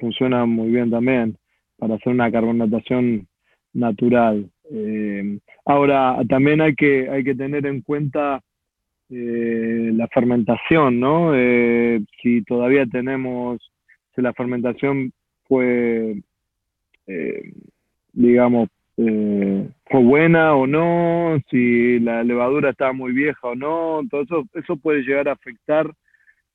[0.00, 1.36] funciona muy bien también
[1.76, 3.26] para hacer una carbonatación
[3.72, 4.48] natural.
[4.72, 8.40] Eh, ahora, también hay que, hay que tener en cuenta
[9.10, 11.32] eh, la fermentación, ¿no?
[12.22, 13.60] si todavía tenemos,
[14.14, 15.12] si la fermentación
[15.50, 16.22] fue,
[17.08, 17.52] eh,
[18.12, 24.22] digamos, eh, fue buena o no, si la levadura estaba muy vieja o no, todo
[24.22, 25.92] eso, eso puede llegar a afectar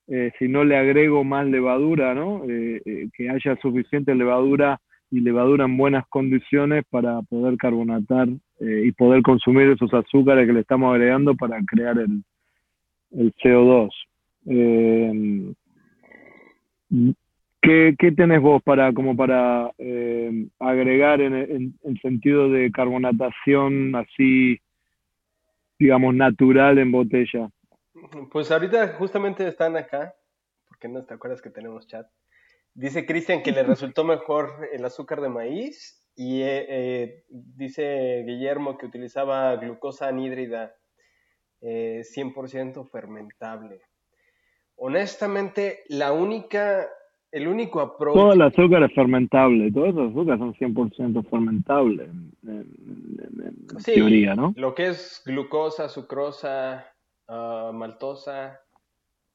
[0.08, 2.44] eh, si no le agrego más levadura, ¿no?
[2.46, 4.80] que haya suficiente levadura
[5.12, 10.62] y levadura en buenas condiciones para poder carbonatar y poder consumir esos azúcares que le
[10.62, 12.24] estamos agregando para crear el,
[13.12, 13.90] el CO2.
[17.62, 21.34] ¿Qué, ¿Qué, tenés vos para, como para eh, agregar en,
[21.82, 24.62] en, sentido de carbonatación así,
[25.80, 27.50] digamos, natural en botella?
[28.32, 30.14] Pues ahorita justamente están acá,
[30.68, 32.06] porque no te acuerdas que tenemos chat.
[32.76, 38.78] Dice Cristian que le resultó mejor el azúcar de maíz y eh, eh, dice Guillermo
[38.78, 40.76] que utilizaba glucosa anhídrida
[41.62, 43.82] 100% fermentable.
[44.78, 46.88] Honestamente, la única,
[47.32, 48.16] el único approach...
[48.18, 53.94] Todo el azúcar es fermentable, todos los azúcares son 100% fermentables en, en- en Sí,
[53.94, 54.54] teoría, ¿no?
[54.58, 56.86] Lo que es glucosa, sucrosa,
[57.28, 58.62] ah, maltosa,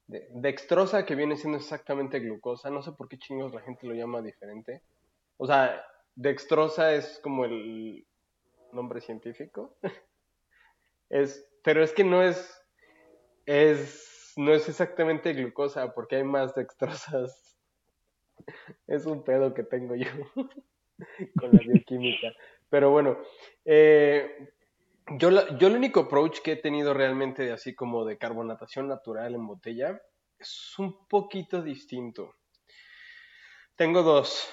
[0.07, 2.71] de- dextrosa, que viene siendo exactamente glucosa.
[2.71, 4.83] No sé por qué chingos la gente lo llama diferente.
[5.37, 5.83] O sea,
[6.20, 8.06] dextrosa es como el
[8.72, 9.76] nombre científico.
[11.09, 12.64] Es, pero es que no es,
[13.44, 17.59] es, no es exactamente glucosa, porque hay más dextrosas.
[18.87, 20.06] Es un pedo que tengo yo
[21.37, 22.28] con la bioquímica.
[22.68, 23.18] Pero bueno,
[23.64, 24.52] eh,
[25.18, 29.48] yo, yo el único approach que he tenido realmente así como de carbonatación natural en
[29.48, 30.00] botella
[30.38, 32.37] es un poquito distinto.
[33.74, 34.48] Tengo dos.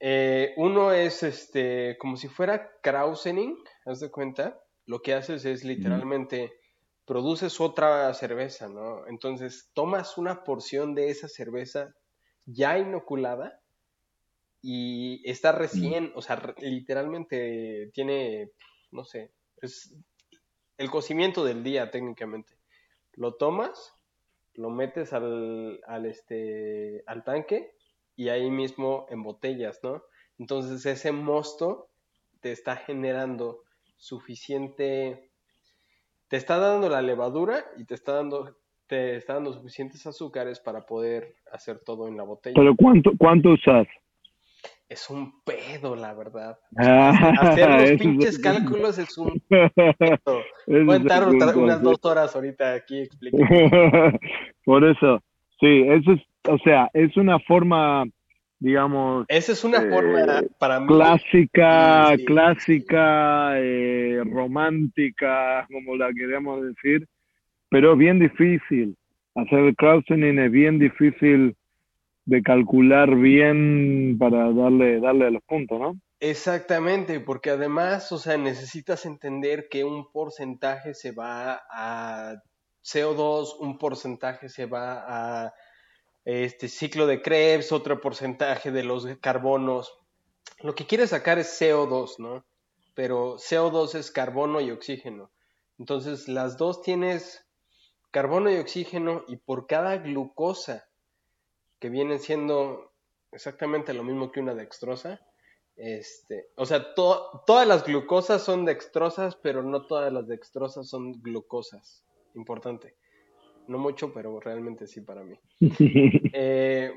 [0.00, 4.60] Eh, uno es este, como si fuera krausening, haz de cuenta.
[4.86, 6.52] Lo que haces es literalmente
[7.06, 9.06] produces otra cerveza, ¿no?
[9.06, 11.94] Entonces tomas una porción de esa cerveza
[12.44, 13.60] ya inoculada
[14.60, 18.50] y está recién, o sea, literalmente tiene,
[18.90, 19.94] no sé, es
[20.78, 22.54] el cocimiento del día técnicamente.
[23.12, 23.94] Lo tomas,
[24.54, 27.75] lo metes al, al, este, al tanque
[28.16, 30.02] y ahí mismo en botellas, ¿no?
[30.38, 31.88] Entonces ese mosto
[32.40, 33.62] te está generando
[33.96, 35.30] suficiente,
[36.28, 40.86] te está dando la levadura y te está dando, te está dando suficientes azúcares para
[40.86, 42.54] poder hacer todo en la botella.
[42.56, 43.86] Pero ¿cuánto, cuánto usas?
[44.88, 46.58] Es un pedo, la verdad.
[46.76, 50.42] Ah, Hacer los es pinches cálculos es un pedo.
[50.66, 54.18] Voy a unas dos horas ahorita aquí explicando.
[54.64, 55.22] Por eso,
[55.58, 58.04] sí, eso es, o sea, es una forma,
[58.58, 60.86] digamos, Esa es una Eh, forma para mí.
[60.86, 67.06] clásica, Sí, clásica, eh, romántica, como la queremos decir,
[67.68, 68.96] pero es bien difícil.
[69.34, 71.56] Hacer el crowdsourcing es bien difícil
[72.24, 75.96] de calcular bien para darle, darle a los puntos, ¿no?
[76.18, 82.34] Exactamente, porque además, o sea, necesitas entender que un porcentaje se va a
[82.82, 85.04] CO2, un porcentaje se va
[85.46, 85.52] a
[86.26, 89.96] este ciclo de Krebs, otro porcentaje de los carbonos.
[90.60, 92.44] Lo que quieres sacar es CO2, ¿no?
[92.94, 95.30] Pero CO2 es carbono y oxígeno.
[95.78, 97.46] Entonces, las dos tienes
[98.10, 100.88] carbono y oxígeno y por cada glucosa,
[101.78, 102.92] que viene siendo
[103.32, 105.20] exactamente lo mismo que una dextrosa,
[105.76, 111.12] este, o sea, to- todas las glucosas son dextrosas, pero no todas las dextrosas son
[111.22, 112.02] glucosas.
[112.34, 112.96] Importante.
[113.68, 115.38] No mucho, pero realmente sí para mí.
[116.32, 116.92] Eh,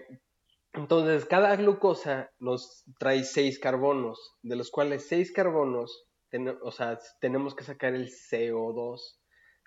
[0.74, 7.00] entonces, cada glucosa nos trae seis carbonos, de los cuales seis carbonos, ten- o sea,
[7.20, 9.20] tenemos que sacar el CO2,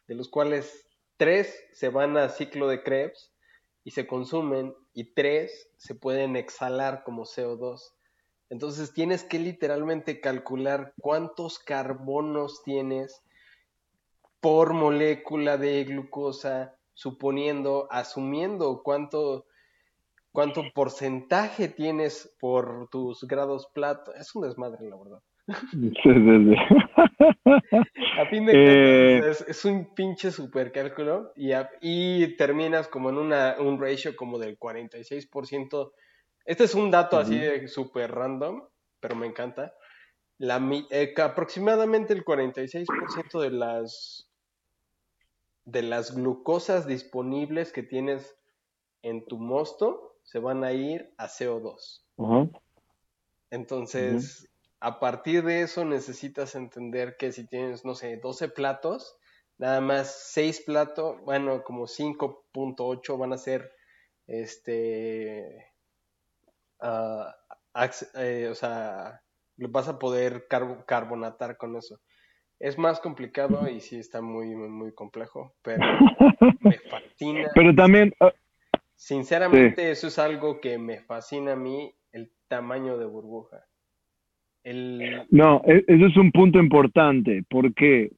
[0.06, 0.86] de los cuales
[1.16, 3.32] tres se van a ciclo de Krebs
[3.84, 7.94] y se consumen, y tres se pueden exhalar como CO2.
[8.48, 13.22] Entonces tienes que literalmente calcular cuántos carbonos tienes
[14.40, 19.46] por molécula de glucosa, suponiendo, asumiendo cuánto,
[20.32, 24.14] cuánto porcentaje tienes por tus grados plato.
[24.14, 25.22] Es un desmadre, la verdad.
[25.72, 26.54] Sí, sí, sí.
[28.20, 33.10] A fin de Eh, cuentas, es, es un pinche supercálculo y, a- y terminas como
[33.10, 35.92] en una, un ratio como del 46%.
[36.44, 38.62] Este es un dato así de súper random,
[39.00, 39.74] pero me encanta.
[40.38, 44.28] La, eh, aproximadamente el 46% de las,
[45.64, 48.36] de las glucosas disponibles que tienes
[49.02, 52.06] en tu mosto se van a ir a CO2.
[52.18, 52.48] Ajá.
[53.50, 54.48] Entonces,
[54.80, 59.16] a partir de eso necesitas entender que si tienes, no sé, 12 platos,
[59.58, 63.70] nada más 6 platos, bueno, como 5.8 van a ser,
[64.26, 65.66] este,
[68.14, 69.22] eh, o sea,
[69.56, 72.00] lo vas a poder carbo- carbonatar con eso.
[72.62, 75.80] Es más complicado y sí está muy, muy, muy complejo, pero
[76.60, 77.50] me fascina.
[77.56, 78.32] Pero también, ah,
[78.94, 83.64] Sinceramente, eso es algo que me fascina a mí, el tamaño de burbuja.
[84.62, 85.26] El...
[85.28, 88.12] No, e- eso es un punto importante, porque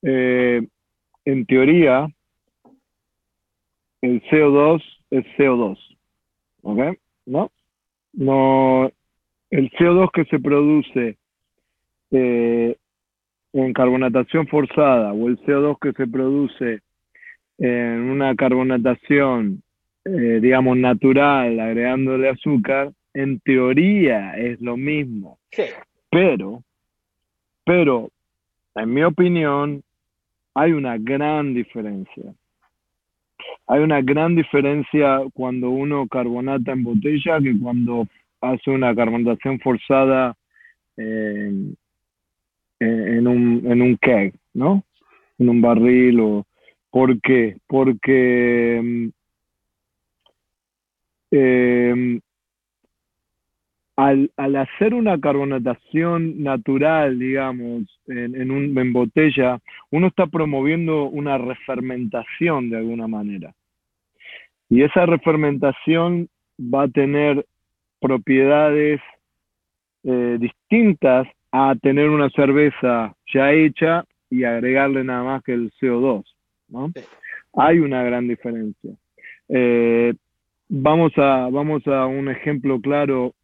[0.00, 0.66] eh,
[1.26, 2.08] en teoría
[4.00, 5.76] el CO2 es CO2,
[6.62, 6.98] ¿ok?
[7.26, 7.52] ¿No?
[8.14, 8.90] No,
[9.50, 11.18] el CO2 que se produce
[12.12, 12.78] eh,
[13.64, 16.80] en carbonatación forzada o el CO2 que se produce
[17.58, 19.62] en una carbonatación,
[20.04, 25.38] eh, digamos, natural, agregándole azúcar, en teoría es lo mismo.
[25.50, 25.62] Sí,
[26.10, 26.62] Pero,
[27.64, 28.10] pero,
[28.74, 29.82] en mi opinión,
[30.54, 32.34] hay una gran diferencia.
[33.66, 38.06] hay una gran diferencia cuando uno carbonata en botella que cuando
[38.40, 40.34] hace una carbonatación forzada
[40.96, 41.74] eh,
[42.80, 44.84] en, un, en un keg, ¿no?
[45.38, 46.46] En un barril o...
[46.90, 47.58] ¿Por qué?
[47.66, 49.08] Porque mm,
[51.32, 52.20] eh,
[53.96, 59.58] al, al, hacer una carbonatación natural, digamos, en, en, un, en botella,
[59.90, 63.54] uno está promoviendo una refermentación de alguna manera.
[64.68, 67.44] Y esa refermentación va a tener
[68.00, 69.00] propiedades
[70.04, 71.26] eh, distintas
[71.58, 76.24] a tener una cerveza ya hecha y agregarle nada más que el CO2.
[76.68, 76.92] ¿no?
[77.54, 78.92] Hay una gran diferencia.
[79.48, 80.14] Eh,
[80.68, 83.34] vamos, a, vamos a un ejemplo claro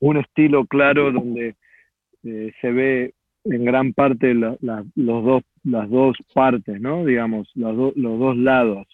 [0.00, 1.54] un estilo claro donde
[2.24, 3.14] eh, se ve
[3.44, 7.04] en gran parte la, la, los dos, las dos partes, ¿no?
[7.04, 8.86] Digamos, los, do, los dos lados.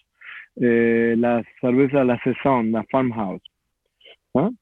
[0.57, 3.43] Eh, la cerveza, la Saison, la Farmhouse.
[4.33, 4.53] ¿no?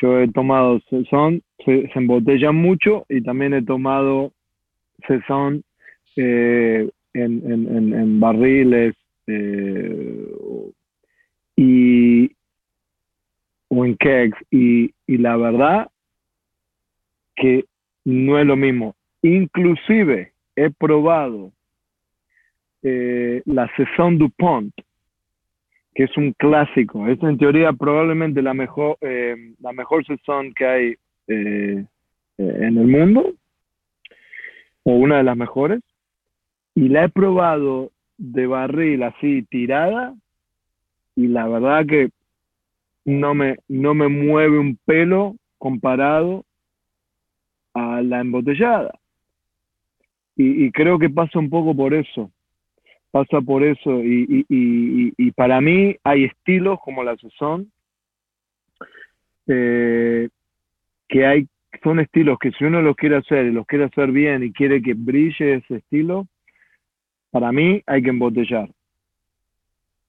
[0.00, 4.32] Yo he tomado Saison, se, se embotellan mucho y también he tomado
[5.06, 5.62] Saison
[6.16, 8.94] eh, en, en, en, en, barriles
[9.26, 10.26] eh,
[11.56, 12.30] y
[13.68, 15.90] o en kegs y, y la verdad
[17.36, 17.64] que
[18.04, 18.94] no es lo mismo.
[19.22, 21.52] Inclusive he probado
[22.82, 24.74] eh, la Saison DuPont,
[25.94, 27.06] que es un clásico.
[27.08, 30.94] Es en teoría probablemente la mejor, eh, la mejor Saison que hay
[31.28, 31.84] eh,
[32.38, 33.34] en el mundo,
[34.84, 35.80] o una de las mejores.
[36.74, 40.14] Y la he probado de barril así tirada,
[41.14, 42.10] y la verdad que
[43.04, 46.44] no me, no me mueve un pelo comparado
[47.74, 48.98] a la embotellada.
[50.36, 52.30] Y, y, creo que pasa un poco por eso.
[53.10, 54.02] Pasa por eso.
[54.02, 57.70] Y, y, y para mí hay estilos como la Saison
[59.46, 60.28] eh,
[61.12, 61.46] que hay,
[61.84, 64.80] son estilos que si uno los quiere hacer y los quiere hacer bien y quiere
[64.80, 66.26] que brille ese estilo,
[67.30, 68.70] para mí hay que embotellar.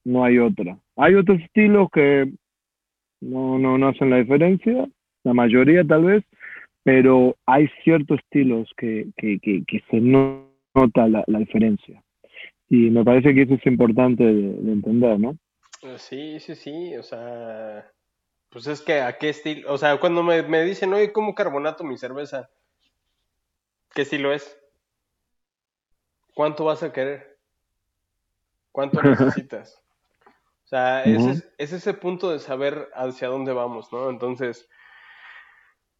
[0.02, 0.78] No hay otra.
[0.96, 2.32] Hay otros estilos que
[3.20, 4.88] no, no, no hacen la diferencia,
[5.24, 6.24] la mayoría tal vez,
[6.82, 12.02] pero hay ciertos estilos que, que, que, que se nota la, la, diferencia.
[12.70, 15.36] Y me parece que eso es importante de, de, entender, ¿no?
[15.96, 17.84] Sí, sí, sí, o sea,
[18.54, 21.82] pues es que a qué estilo, o sea, cuando me, me dicen, oye, ¿cómo carbonato
[21.82, 22.48] mi cerveza?
[23.92, 24.56] ¿Qué estilo es?
[26.34, 27.36] ¿Cuánto vas a querer?
[28.70, 29.82] ¿Cuánto necesitas?
[30.66, 31.30] O sea, uh -huh.
[31.32, 34.08] es, es ese punto de saber hacia dónde vamos, ¿no?
[34.08, 34.68] Entonces,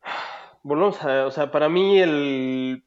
[0.63, 2.87] volvemos a, o sea, para mí el,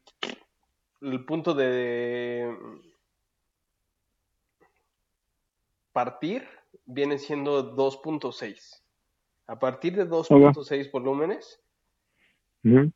[1.02, 2.56] el punto de
[5.92, 6.48] partir
[6.86, 8.87] viene siendo 2.6.
[9.48, 10.90] A partir de 2.6 okay.
[10.90, 11.60] volúmenes
[12.64, 12.92] uh -huh.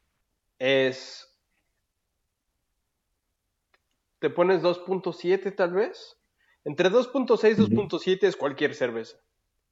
[0.58, 1.28] es...
[4.20, 6.16] Te pones 2.7 tal vez.
[6.64, 9.16] Entre 2.6 y 2.7 es cualquier cerveza.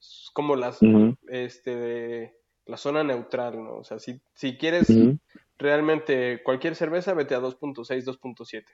[0.00, 0.82] Es como las...
[0.82, 1.18] Uh -huh.
[1.28, 2.34] Este
[2.70, 3.76] la zona neutral, ¿no?
[3.78, 5.18] O sea, si, si quieres uh -huh.
[5.58, 8.64] realmente cualquier cerveza, vete a 2.6, 2.7.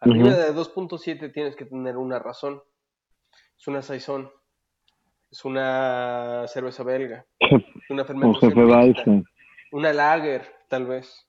[0.00, 0.36] Arriba uh -huh.
[0.36, 2.62] de 2.7 tienes que tener una razón.
[3.58, 4.30] Es una saison.
[5.30, 7.26] Es una cerveza belga.
[7.90, 9.24] Una fermentación.
[9.72, 11.26] Una lager, tal vez.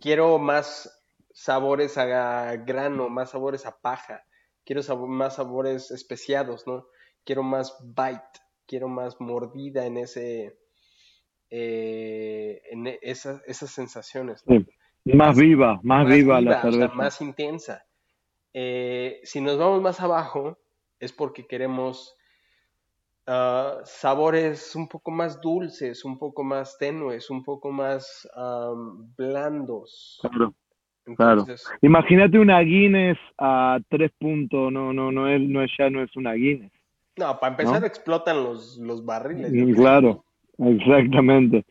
[0.00, 4.24] Quiero más sabores a grano, más sabores a paja.
[4.64, 6.86] Quiero sab más sabores especiados, ¿no?
[7.24, 10.56] Quiero más bite quiero más mordida en ese
[11.50, 14.58] eh, en esas, esas sensaciones ¿no?
[14.58, 14.66] sí.
[15.04, 17.86] más, más, viva más, más viva, viva, la cerveza o sea, más intensa
[18.52, 20.58] eh, si nos vamos más abajo
[20.98, 22.16] es porque queremos
[23.26, 30.18] uh, sabores un poco más dulces un poco más tenues un poco más um, blandos
[30.20, 30.54] claro
[31.06, 31.78] Entonces, claro.
[31.82, 36.16] Imagínate una Guinness a tres puntos, no, no, no es, no es ya no es
[36.16, 36.72] una Guinness.
[37.16, 37.86] No, para empezar ¿no?
[37.86, 39.52] explotan los, los barriles.
[39.76, 40.24] Claro,
[40.58, 41.64] exactamente.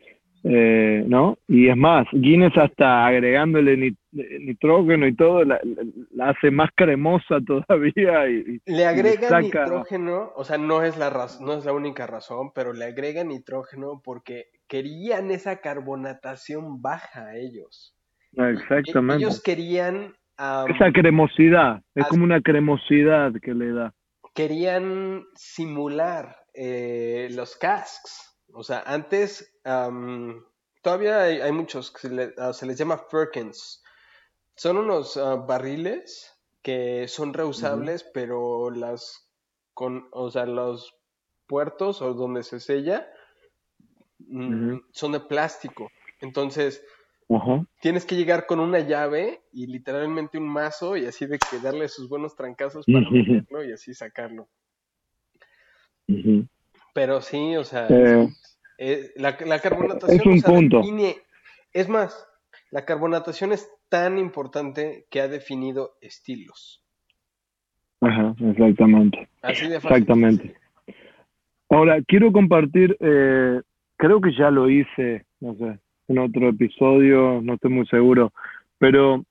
[0.46, 1.38] Eh, ¿No?
[1.48, 5.58] Y es más, Guinness hasta agregándole nit nitrógeno y todo, la,
[6.12, 8.28] la, hace más cremosa todavía.
[8.28, 9.40] Y, le agrega saca...
[9.40, 14.02] nitrógeno, o sea, no es, la no es la única razón, pero le agrega nitrógeno
[14.04, 17.96] porque querían esa carbonatación baja a ellos.
[18.36, 19.24] Exactamente.
[19.24, 20.14] Ellos querían...
[20.36, 23.94] Um, esa cremosidad, es como una cremosidad que le da
[24.34, 28.33] querían simular eh, los casks.
[28.54, 30.42] O sea, antes um,
[30.82, 33.82] todavía hay, hay, muchos que se, le, uh, se, les llama Firkins.
[34.54, 36.32] Son unos uh, barriles
[36.62, 38.10] que son reusables, uh -huh.
[38.14, 39.28] pero las
[39.74, 40.94] con, o sea, los
[41.46, 43.08] puertos o donde se sella
[44.18, 45.90] mm, son de plástico.
[46.20, 46.82] Entonces,
[47.80, 51.88] tienes que llegar con una llave y literalmente un mazo y así de que darle
[51.88, 54.48] sus buenos trancazos para meterlo y así sacarlo.
[56.94, 58.28] Pero sí, o sea, eh,
[58.78, 60.82] eh, la, carbonatación es un punto.
[61.72, 62.26] es más,
[62.70, 66.82] la carbonatación es tan importante que ha definido estilos.
[68.00, 69.28] Ajá, exactamente.
[69.42, 69.96] Así de fácil.
[69.96, 70.54] Exactamente.
[71.68, 73.60] Ahora, quiero compartir, eh,
[73.96, 78.32] creo que ya lo hice, no sé, en otro episodio, no estoy muy seguro,
[78.78, 79.24] pero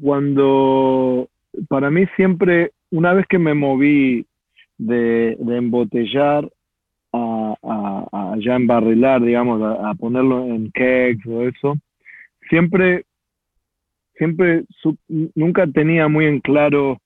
[0.00, 1.28] cuando,
[1.68, 4.24] para mí siempre, una vez que me moví
[4.80, 6.48] de, embotellar
[7.12, 11.76] a, a, ya embarrilar, digamos, a, ponerlo en kegs o eso,
[12.48, 13.04] siempre,
[14.14, 14.64] siempre,
[15.34, 16.98] nunca tenía muy en claro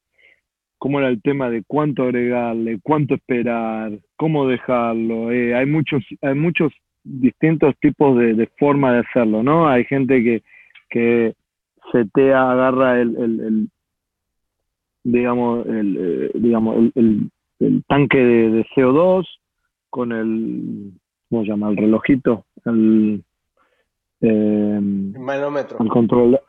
[0.78, 5.32] cómo era el tema de cuánto agregarle, cuánto esperar, cómo dejarlo.
[5.32, 6.72] Eh, hay muchos, hay muchos
[7.02, 9.68] distintos tipos de, de, forma de hacerlo, ¿no?
[9.68, 10.42] Hay gente que,
[10.90, 11.34] que
[11.90, 13.68] se te agarra el, el,
[15.04, 17.30] digamos, el, eh, digamos, el, el,
[17.86, 19.26] tanque de, CO2
[19.90, 20.92] con el,
[21.28, 21.70] ¿cómo se llama?
[21.70, 23.22] El relojito, el,
[24.20, 25.78] eh, manómetro.
[25.80, 26.40] El control.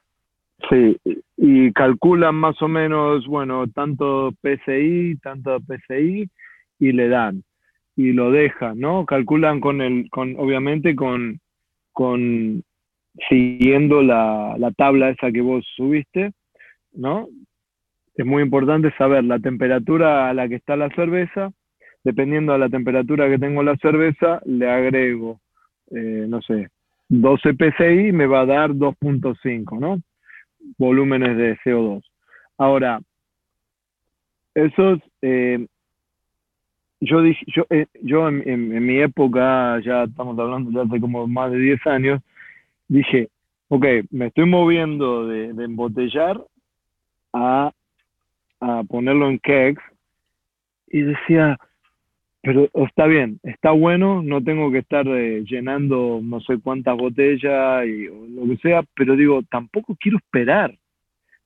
[0.70, 0.98] Sí,
[1.38, 6.30] y calculan más o menos, bueno, tanto PCI, tanto PCI,
[6.80, 7.44] y le dan
[7.96, 9.06] y lo dejan, ¿no?
[9.06, 11.40] Calculan con el, con, obviamente con,
[11.94, 12.64] con
[13.30, 16.32] siguiendo la, la tabla esa que vos subiste,
[16.92, 17.28] ¿no?
[18.16, 21.52] Es muy importante saber la temperatura a la que está la cerveza.
[22.04, 25.40] Dependiendo de la temperatura que tengo la cerveza, le agrego,
[25.92, 26.70] eh, no sé,
[27.10, 30.00] 12 PCI me va a dar 2.5, ¿no?
[30.78, 32.04] Volúmenes de CO2.
[32.58, 33.00] Ahora,
[34.56, 35.68] esos, eh,
[37.02, 41.52] yo dije, yo, eh, yo en, mi época, ya estamos hablando de hace como más
[41.52, 42.22] de 10 años,
[42.88, 43.30] dije,
[43.68, 46.42] ok, me estoy moviendo de, embotellar
[47.34, 47.72] a,
[48.60, 49.82] a, ponerlo en kegs
[50.88, 51.58] y decía,
[52.42, 57.86] pero está bien, está bueno, no tengo que estar eh, llenando no sé cuántas botellas
[57.86, 60.76] y lo que sea, pero digo, tampoco quiero esperar,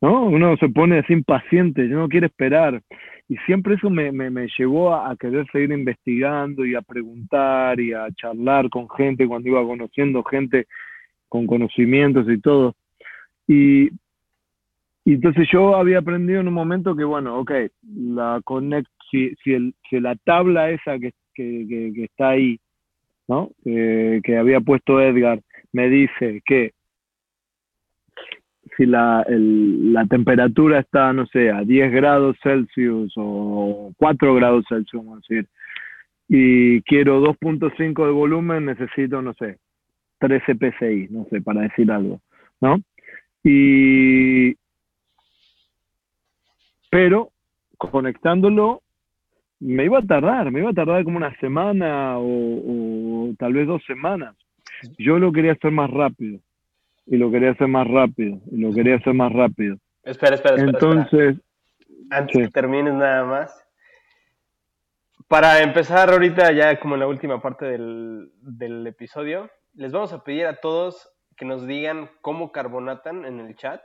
[0.01, 0.25] ¿no?
[0.25, 2.81] Uno se pone así impaciente, yo no quiero esperar.
[3.29, 8.07] Y siempre eso me, me, llevó a, querer seguir investigando y a preguntar y a
[8.15, 10.65] charlar con gente cuando iba conociendo gente
[11.27, 12.75] con conocimientos y todo.
[13.47, 13.89] Y,
[15.05, 17.51] entonces yo había aprendido en un momento que, bueno, ok,
[17.95, 22.59] la connect, si, si, el, si la tabla esa que, que, que, está ahí,
[23.27, 23.51] ¿no?
[23.63, 25.41] que había puesto Edgar,
[25.71, 26.73] me dice que
[28.77, 35.03] si la, la temperatura está, no sé, a 10 grados Celsius o 4 grados Celsius,
[35.03, 35.49] vamos a decir,
[36.29, 39.57] y quiero 2.5 de volumen, necesito, no sé,
[40.19, 42.21] 13 PSI, no sé, para decir algo,
[42.61, 42.79] ¿no?
[43.43, 44.55] Y,
[46.89, 47.31] pero
[47.77, 48.81] conectándolo,
[49.59, 53.67] me iba a tardar, me iba a tardar como una semana o, o tal vez
[53.67, 54.35] dos semanas.
[54.97, 56.39] Yo lo quería hacer más rápido
[57.09, 59.77] y lo quería hacer más rápido, y lo quería hacer más rápido.
[60.03, 60.71] Espera, espera, espera.
[60.71, 61.37] Entonces,
[62.11, 63.65] antes que termines nada más,
[65.27, 70.23] para empezar ahorita ya como en la última parte del, del episodio, les vamos a
[70.23, 73.81] pedir a todos que nos digan cómo carbonatan en el chat.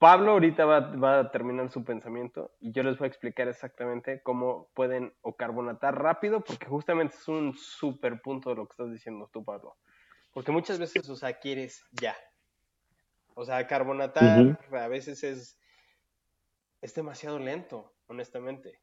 [0.00, 4.22] Pablo ahorita va, va, a terminar su pensamiento y yo les voy a explicar exactamente
[4.22, 8.90] cómo pueden o carbonatar rápido, porque justamente es un súper punto de lo que estás
[8.90, 9.76] diciendo tú, Pablo.
[10.32, 12.16] Porque muchas veces, o sea, quieres ya.
[13.34, 15.60] O sea, carbonatar a veces es,
[16.80, 18.80] es demasiado lento, honestamente.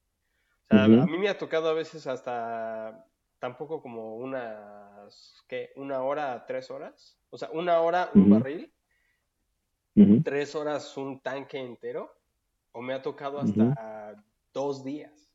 [0.70, 3.08] O sea, a mí me ha tocado a veces hasta
[3.40, 5.72] tampoco como unas, ¿qué?
[5.78, 7.20] Una hora, tres horas.
[7.32, 8.72] O sea, una hora un barril,
[10.24, 12.12] tres horas un tanque entero.
[12.72, 14.24] O me ha tocado hasta
[14.54, 15.32] dos días.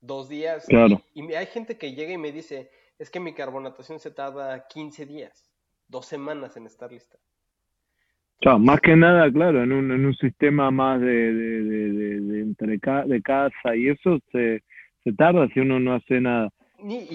[0.00, 0.66] Dos días.
[0.66, 1.02] Claro.
[1.14, 5.06] y hay gente que llega y me dice, es que mi carbonatación se tarda 15
[5.06, 5.50] días,
[5.88, 7.18] dos semanas en estar lista.
[8.40, 12.40] Claro, más que nada, claro, en un, en un sistema más de, de, de, de
[12.40, 14.62] entre de casa y eso se,
[15.04, 16.50] se tarda si uno no hace nada.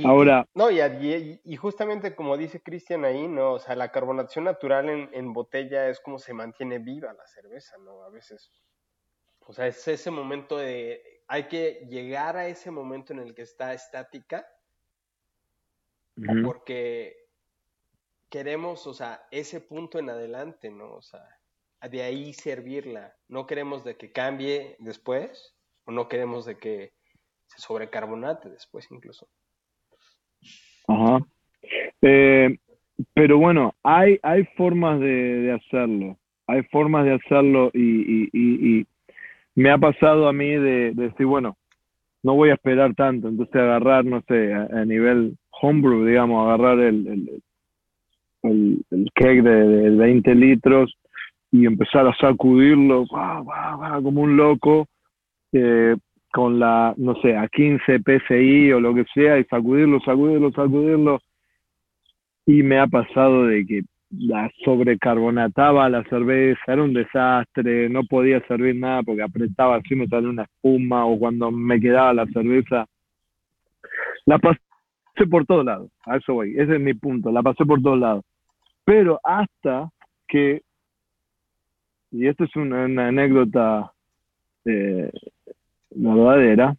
[0.06, 0.48] Ahora.
[0.54, 0.80] No, y,
[1.44, 3.54] y, justamente como dice Cristian ahí, ¿no?
[3.54, 7.78] O sea, la carbonatación natural en, en, botella es como se mantiene viva la cerveza,
[7.78, 8.04] ¿no?
[8.04, 8.52] A veces.
[9.48, 11.24] O sea, es ese momento de.
[11.28, 14.48] Hay que llegar a ese momento en el que está estática
[16.44, 17.28] porque
[18.30, 20.94] queremos, o sea, ese punto en adelante, ¿no?
[20.94, 21.28] O sea,
[21.82, 23.16] de ahí servirla.
[23.28, 25.56] No queremos de que cambie después,
[25.86, 26.94] o no queremos de que
[27.48, 29.28] se sobrecarbonate después incluso.
[30.88, 31.20] Ajá.
[32.02, 32.58] Eh,
[33.14, 36.18] pero bueno, hay, hay formas de, hacerlo.
[36.48, 38.86] Hay formas de hacerlo y,
[39.56, 41.58] me ha pasado a mí de, decir, bueno,
[42.24, 47.08] no voy a esperar tanto, entonces agarrar, no sé, a, nivel homebrew, digamos, agarrar el,
[48.44, 50.94] el, el, cake de, 20 litros
[51.52, 54.88] y empezar a sacudirlo como un loco
[55.54, 55.96] eh,
[56.36, 61.22] con la, no sé, a 15 PSI o lo que sea y sacudirlo, sacudirlo, sacudirlo
[62.46, 68.46] y me ha pasado de que la sobrecarbonataba la cerveza, era un desastre, no podía
[68.48, 72.86] servir nada porque apretaba así, me salía una espuma o cuando me quedaba la cerveza.
[74.26, 74.60] La pasé
[75.32, 78.26] por todos lados, a eso voy, ese es mi punto, la pasé por todos lados.
[78.84, 79.90] Pero hasta
[80.28, 80.64] que,
[82.12, 83.94] y esto es una, anécdota
[84.66, 85.10] eh,
[85.96, 86.76] verdadera,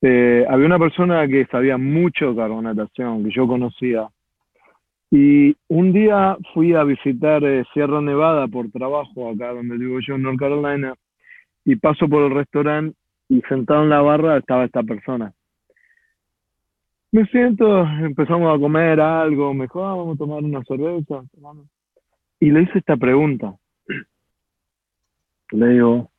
[0.00, 4.08] eh, había una persona que sabía mucho de carbonatación, que yo conocía,
[5.10, 10.14] y un día fui a visitar eh, Sierra Nevada por trabajo, acá donde vivo yo
[10.14, 10.94] en North Carolina,
[11.64, 12.96] y paso por el restaurante
[13.28, 15.32] y sentado en la barra estaba esta persona.
[17.10, 21.22] Me siento, empezamos a comer algo, me dijo, ah, vamos a tomar una cerveza.
[22.38, 23.54] Y le hice esta pregunta.
[25.52, 26.10] Le digo,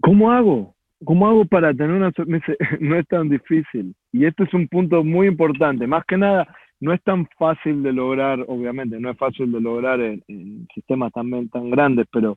[0.00, 0.74] ¿cómo hago?
[1.04, 2.52] ¿Cómo hago para tener una cerveza?
[2.80, 3.94] no es tan difícil.
[4.12, 5.86] Y este es un punto muy importante.
[5.86, 6.46] Más que nada,
[6.80, 11.48] no es tan fácil de lograr, obviamente, no es fácil de lograr en, sistemas también
[11.48, 12.36] tan grandes, pero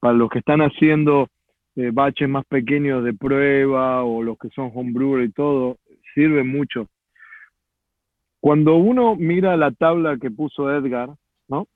[0.00, 1.28] para los que están haciendo
[1.76, 5.78] eh, baches más pequeños de prueba o los que son homebrewer y todo,
[6.14, 6.86] sirve mucho.
[8.40, 11.10] Cuando uno mira la tabla que puso Edgar,
[11.48, 11.66] ¿no?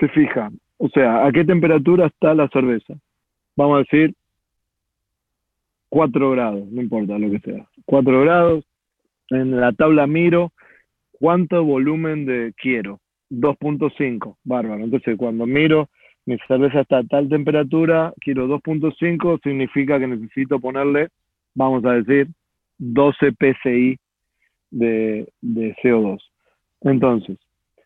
[0.00, 2.94] Se fija, o sea, a qué temperatura está la cerveza.
[3.56, 4.14] Vamos a decir
[5.88, 7.66] 4 grados, no importa lo que sea.
[7.86, 8.64] 4 grados.
[9.30, 10.52] En la tabla miro
[11.18, 13.00] ¿Cuánto volumen de quiero?
[13.30, 14.84] 2.5, bárbaro.
[14.84, 15.88] Entonces, cuando miro,
[16.26, 21.08] mi cerveza está a tal temperatura, quiero 2.5, significa que necesito ponerle,
[21.54, 22.28] vamos a decir,
[22.78, 23.98] 12 psi
[24.70, 26.18] de, de CO2.
[26.82, 27.38] Entonces,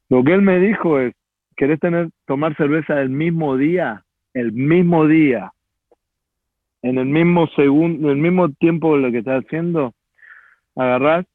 [0.08, 1.14] lo que él me dijo es,
[1.56, 4.04] ¿querés tener, tomar cerveza el mismo día?
[4.34, 5.52] El mismo día,
[6.82, 9.94] en el mismo segundo, en el mismo tiempo de lo que estás haciendo,
[10.76, 11.26] agarrás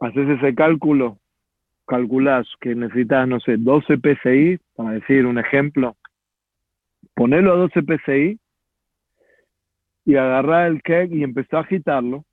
[0.00, 1.18] haces ese cálculo,
[1.86, 5.96] calculás que necesitas, no sé, 12 PSI, para decir un ejemplo,
[7.14, 8.38] ponelo a 12 PSI
[10.06, 12.24] y agarrar el keg y empezar a agitarlo,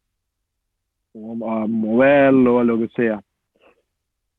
[1.13, 3.21] o a moverlo, a lo que sea.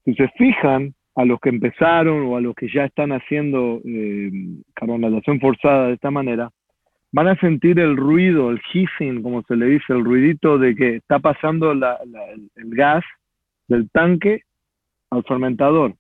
[0.05, 4.31] Si se fijan, a los que empezaron o a los que ya están haciendo eh,
[4.73, 6.51] carbonatación forzada de esta manera,
[7.13, 10.97] van a sentir el ruido, el hissing, como se le dice, el ruidito de que
[10.97, 11.81] está pasando el,
[12.57, 13.05] gas
[13.67, 14.43] del tanque
[15.11, 15.95] al fermentador.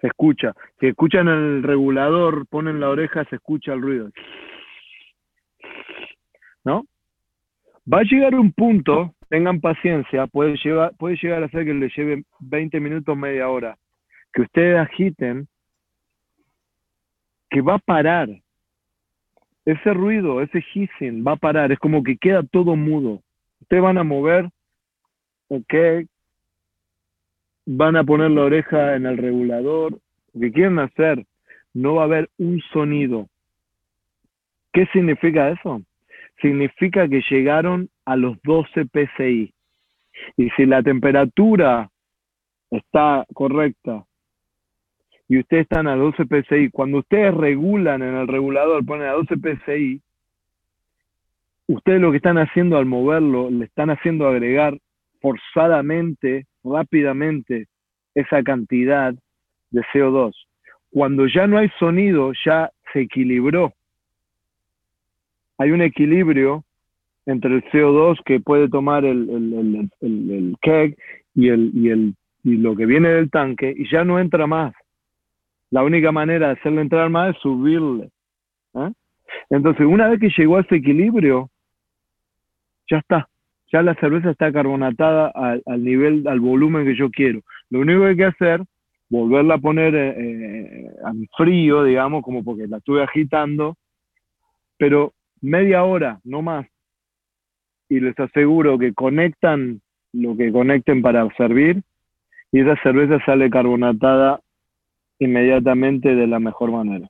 [0.00, 0.52] Se escucha.
[0.80, 4.10] Si escuchan el regulador, ponen la oreja, se escucha el ruido.
[6.64, 6.84] ¿No?
[7.92, 11.90] Va a llegar un punto, tengan paciencia, puede, llevar, puede llegar a ser que le
[11.94, 13.76] lleve 20 minutos, media hora,
[14.32, 15.48] que ustedes agiten,
[17.50, 18.28] que va a parar
[19.64, 23.22] ese ruido, ese hissing va a parar, es como que queda todo mudo.
[23.60, 24.50] Ustedes van a mover,
[25.48, 25.74] ok,
[27.66, 29.98] van a poner la oreja en el regulador,
[30.32, 31.24] lo que quieren hacer,
[31.72, 33.28] no va a haber un sonido.
[34.72, 35.82] ¿Qué significa eso?
[36.42, 39.54] Significa que llegaron a los 12 PSI.
[40.36, 41.88] Y si la temperatura
[42.70, 44.04] está correcta
[45.28, 49.36] y ustedes están a 12 PSI, cuando ustedes regulan en el regulador, ponen a 12
[49.36, 50.00] PSI,
[51.66, 54.78] ustedes lo que están haciendo al moverlo, le están haciendo agregar
[55.20, 57.66] forzadamente, rápidamente,
[58.14, 59.14] esa cantidad
[59.70, 60.34] de CO2.
[60.90, 63.72] Cuando ya no hay sonido, ya se equilibró.
[65.58, 66.64] Hay un equilibrio
[67.26, 70.96] entre el CO2 que puede tomar el, el, el keg
[71.34, 72.14] y, el, y, el,
[72.44, 74.74] y lo que viene del tanque y ya no entra más.
[75.74, 78.08] La única manera de hacerle entrar más es subirle.
[78.74, 78.92] ¿eh?
[79.50, 81.50] Entonces, una vez que llegó a ese equilibrio,
[82.88, 83.28] ya está.
[83.72, 87.40] Ya la cerveza está carbonatada al, nivel, al volumen que yo quiero.
[87.70, 88.62] Lo único que hay que hacer,
[89.08, 93.76] volverla a poner eh, eh, en frío, digamos, como porque la estuve agitando,
[94.78, 96.68] pero media hora, no más.
[97.88, 99.80] Y les aseguro que conectan
[100.12, 101.82] lo que conecten para servir
[102.52, 104.38] y esa cerveza sale carbonatada
[105.18, 107.08] inmediatamente de la mejor manera.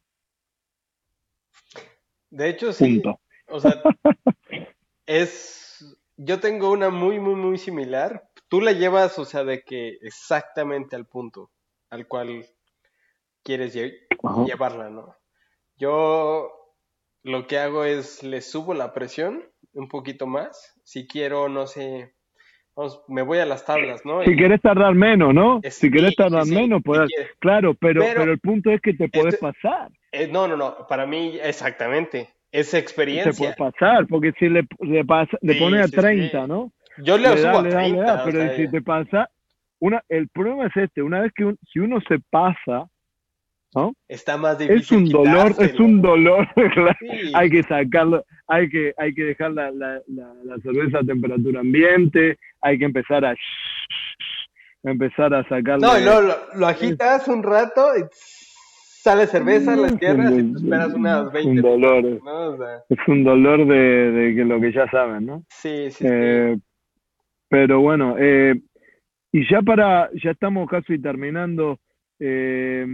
[2.31, 3.03] De hecho, sí.
[3.49, 3.81] O sea,
[5.07, 8.29] es, yo tengo una muy, muy, muy similar.
[8.49, 11.51] Tú la llevas, o sea, de que exactamente al punto
[11.91, 12.45] al cual
[13.45, 15.17] quieres llevarla, ¿no?
[15.77, 16.51] Yo
[17.23, 20.75] lo que hago es le subo la presión un poquito más.
[20.83, 22.15] Si quiero, no sé,
[22.77, 24.23] vamos, me voy a las tablas, ¿no?
[24.23, 25.61] Si quieres tardar menos, ¿no?
[25.69, 27.11] si quieres tardar menos, puedes.
[27.39, 29.91] Claro, pero, pero, el punto es que te puedes pasar.
[30.13, 30.87] Eh, no, no, no.
[30.89, 32.31] Para mí, exactamente.
[32.53, 33.33] Esa experiencia.
[33.33, 36.71] Te puede pasar, porque si le, le, pasa, le pone a 30, ¿no?
[36.99, 38.25] Yo le, subo a 30.
[38.25, 39.29] pero si te pasa,
[39.81, 42.89] una, el problema es este, una vez que si uno se pasa,
[43.75, 43.95] ¿no?
[44.09, 44.81] Está más difícil.
[44.81, 46.49] Es un dolor, es un dolor,
[47.35, 52.39] hay que sacarlo, hay que, hay que dejar la, la, la, cerveza a temperatura ambiente,
[52.61, 53.35] hay que empezar a
[54.85, 55.87] empezar a sacarlo.
[55.87, 61.33] No, lo, lo, agitas un rato y sale cerveza, la tierras y te esperas unas
[61.33, 65.45] 20 un dolor, Es un dolor de, de, que lo que ya saben, ¿no?
[65.49, 66.07] Sí, sí.
[66.09, 66.57] Eh,
[67.49, 68.55] pero bueno, eh,
[69.31, 71.79] y ya para, ya estamos casi terminando,
[72.19, 72.87] eh,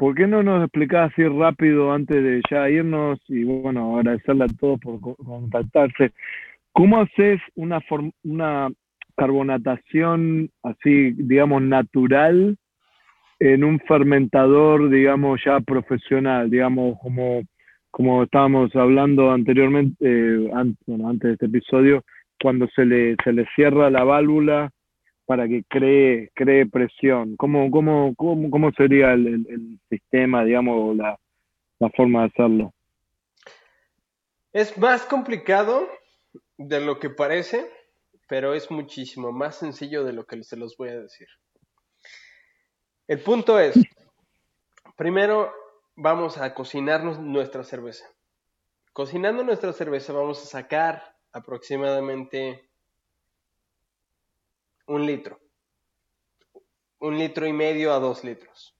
[0.00, 4.58] ¿por qué no nos explicás así rápido antes de ya irnos y bueno, agradecerle a
[4.58, 6.12] todos por contactarse?
[6.72, 7.82] ¿Cómo haces una,
[8.24, 8.70] una
[9.14, 12.56] carbonatación así, digamos, natural
[13.40, 17.42] en un fermentador, digamos, ya profesional, digamos, como,
[17.90, 20.48] como estábamos hablando anteriormente, eh,
[20.86, 22.04] bueno, antes de este episodio,
[22.42, 24.70] cuando se le, se le cierra la válvula
[25.30, 27.36] para que cree, cree presión?
[27.36, 31.20] ¿Cómo, cómo, cómo, cómo sería el, sistema, digamos, la,
[31.78, 32.74] la forma de hacerlo?
[34.52, 35.88] Es más complicado
[36.58, 37.64] de lo que parece,
[38.28, 41.28] pero es muchísimo más sencillo de lo que se los voy a decir.
[43.06, 43.78] El punto es,
[44.96, 45.52] primero
[45.94, 48.04] vamos a cocinarnos nuestra cerveza.
[48.92, 52.69] Cocinando nuestra cerveza vamos a sacar aproximadamente
[54.90, 55.40] un litro.
[56.98, 58.76] Un litro y medio a dos litros.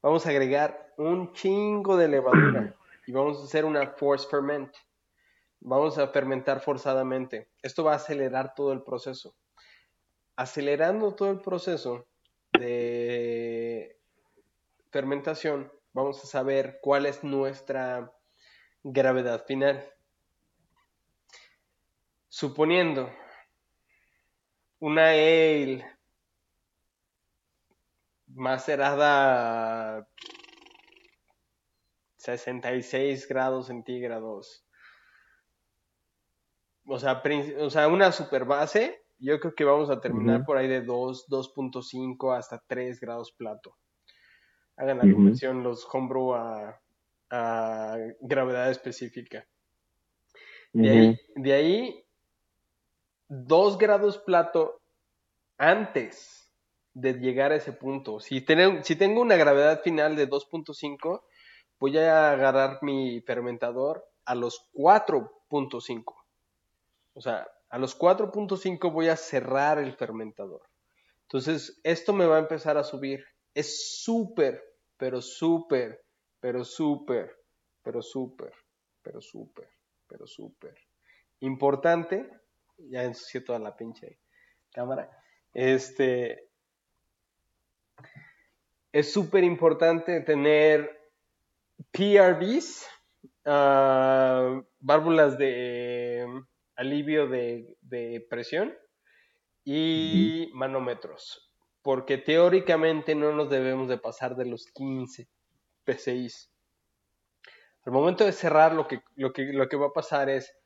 [0.00, 2.74] Vamos a agregar un chingo de levadura
[3.06, 4.74] y vamos a hacer una force ferment.
[5.60, 7.50] Vamos a fermentar forzadamente.
[7.60, 9.34] Esto va a acelerar todo el proceso.
[10.36, 12.06] Acelerando todo el proceso
[12.58, 13.98] de
[14.90, 18.10] fermentación, vamos a saber cuál es nuestra
[18.82, 19.84] gravedad final.
[22.30, 23.10] Suponiendo
[24.82, 25.86] una ale
[28.26, 30.08] macerada
[32.16, 34.66] 66 grados centígrados.
[36.84, 37.22] O sea,
[37.60, 41.28] o sea, una super base, yo creo que vamos a terminar por ahí de 2,
[41.28, 43.76] 2.5 hasta 3 grados plato.
[44.76, 46.80] Hagan la conversión los homebrew a,
[47.30, 49.46] a gravedad específica.
[50.72, 52.04] De, ahí, de ahí
[53.32, 54.82] 2 grados plato
[55.56, 56.52] antes
[56.92, 58.20] de llegar a ese punto.
[58.20, 58.44] Si,
[58.82, 61.22] si tengo una gravedad final de 2.5,
[61.78, 66.14] voy a agarrar mi fermentador a los 4.5.
[67.14, 70.62] O sea, a los 4.5 voy a cerrar el fermentador.
[71.22, 73.24] Entonces, esto me va a empezar a subir.
[73.54, 74.62] Es súper,
[74.98, 76.04] pero súper,
[76.38, 77.34] pero súper,
[77.82, 78.52] pero súper,
[79.02, 79.70] pero súper,
[80.06, 80.74] pero súper
[81.42, 82.30] importante
[82.90, 84.18] ya ensucié toda la pinche
[84.72, 85.10] cámara.
[85.52, 86.48] Este,
[88.92, 91.02] es súper importante tener
[91.92, 92.86] PRVs,
[93.44, 96.26] ah, válvulas de
[96.76, 98.74] alivio de, presión
[99.64, 101.52] y manómetros,
[101.82, 105.28] porque teóricamente no nos debemos de pasar de los 15
[105.84, 106.50] PCIs.
[107.84, 110.56] Al momento de cerrar, lo que, lo que, lo que va a pasar es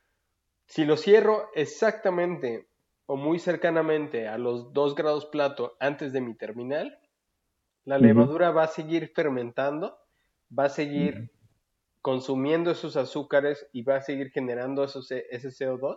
[0.67, 2.69] si lo cierro exactamente
[3.07, 6.99] o muy cercanamente a los 2 grados plato antes de mi terminal,
[7.85, 9.97] la levadura va a seguir fermentando,
[10.57, 11.31] va a seguir
[12.03, 15.97] consumiendo esos azúcares y va a seguir generando esos, ese CO2.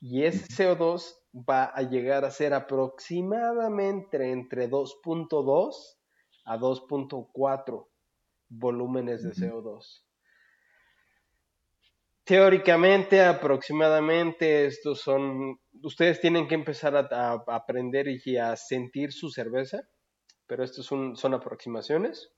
[0.00, 5.96] Y ese CO2 va a llegar a ser aproximadamente entre 2.2
[6.46, 7.86] a 2.4
[8.48, 10.05] volúmenes de CO2.
[12.26, 19.82] Teóricamente, aproximadamente, estos son, ustedes tienen que empezar a, aprender y a sentir su cerveza,
[20.48, 22.32] pero estos son, son aproximaciones.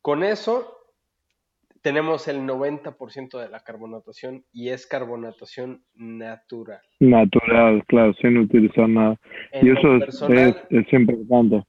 [0.00, 0.72] Con eso,
[1.82, 6.82] tenemos el 90% de la carbonatación y es carbonatación natural.
[7.00, 9.18] Natural, claro, sin utilizar nada.
[9.62, 11.64] y eso es, es, importante.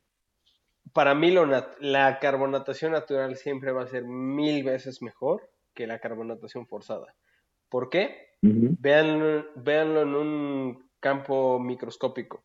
[0.94, 1.34] Para mí
[1.80, 7.14] la carbonatación natural siempre va a ser mil veces mejor que la carbonatación forzada.
[7.70, 8.30] ¿Por qué?
[8.42, 12.44] Véanlo, véanlo en un campo microscópico.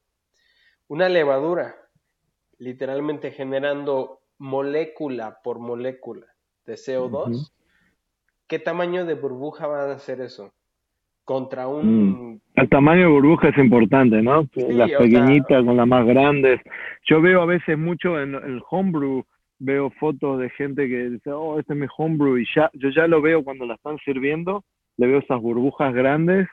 [0.89, 1.76] Una levadura,
[2.59, 6.26] literalmente generando molécula por molécula
[6.66, 7.28] de CO2.
[7.31, 7.47] Ujú.
[8.49, 10.53] ¿Qué tamaño de burbuja va a hacer eso?
[11.24, 12.43] Contra un...
[12.57, 14.49] El tamaño de burbuja es importante, ¿no?
[14.57, 16.61] las sea- pequeñitas con las más grandes.
[17.05, 19.24] Yo veo a veces mucho en el homebrew,
[19.61, 23.07] veo fotos de gente que dice, oh, este es mi homebrew, y ya, yo ya
[23.07, 24.65] lo veo cuando la están sirviendo,
[24.97, 26.49] le veo esas burbujas grandes,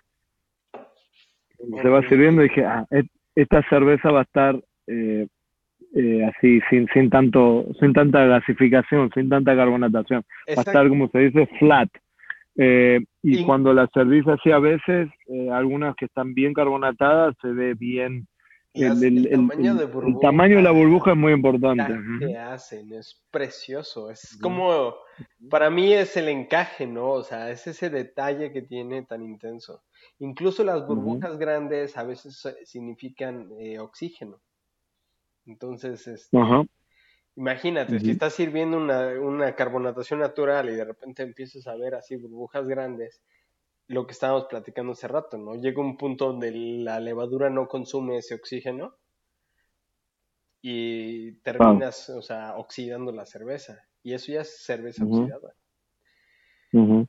[1.57, 5.27] se va sirviendo y dije, ah, et- esta cerveza va a estar eh,
[5.95, 11.07] eh, así, sin, sin tanto, sin tanta gasificación, sin tanta carbonatación va a estar, como
[11.09, 11.89] se dice, flat.
[12.57, 17.35] Eh, y Y- cuando la servís así a veces, eh, algunas que están bien carbonatadas,
[17.41, 18.27] se ve bien.
[18.83, 20.19] El, el- el tamaño el- de el burbuja.
[20.21, 21.93] tamaño de la burbuja es muy importante.
[22.19, 24.95] que hacen, es precioso, es como,
[25.49, 27.11] para mí es el encaje, ¿no?
[27.11, 29.83] O sea, es ese detalle que tiene tan intenso.
[30.19, 34.39] Incluso las burbujas grandes a veces significan eh, oxígeno.
[35.45, 36.37] Entonces, este,
[37.35, 42.15] imagínate, si estás sirviendo una, una carbonatación natural y de repente empiezas a ver así
[42.17, 43.21] burbujas grandes,
[43.87, 45.55] lo que estábamos platicando hace rato, ¿no?
[45.55, 48.95] Llega un punto donde la levadura no consume ese oxígeno
[50.61, 53.81] y terminas, o sea, oxidando la cerveza.
[54.03, 55.53] Y eso ya es cerveza oxidada.
[56.73, 57.07] Ujú.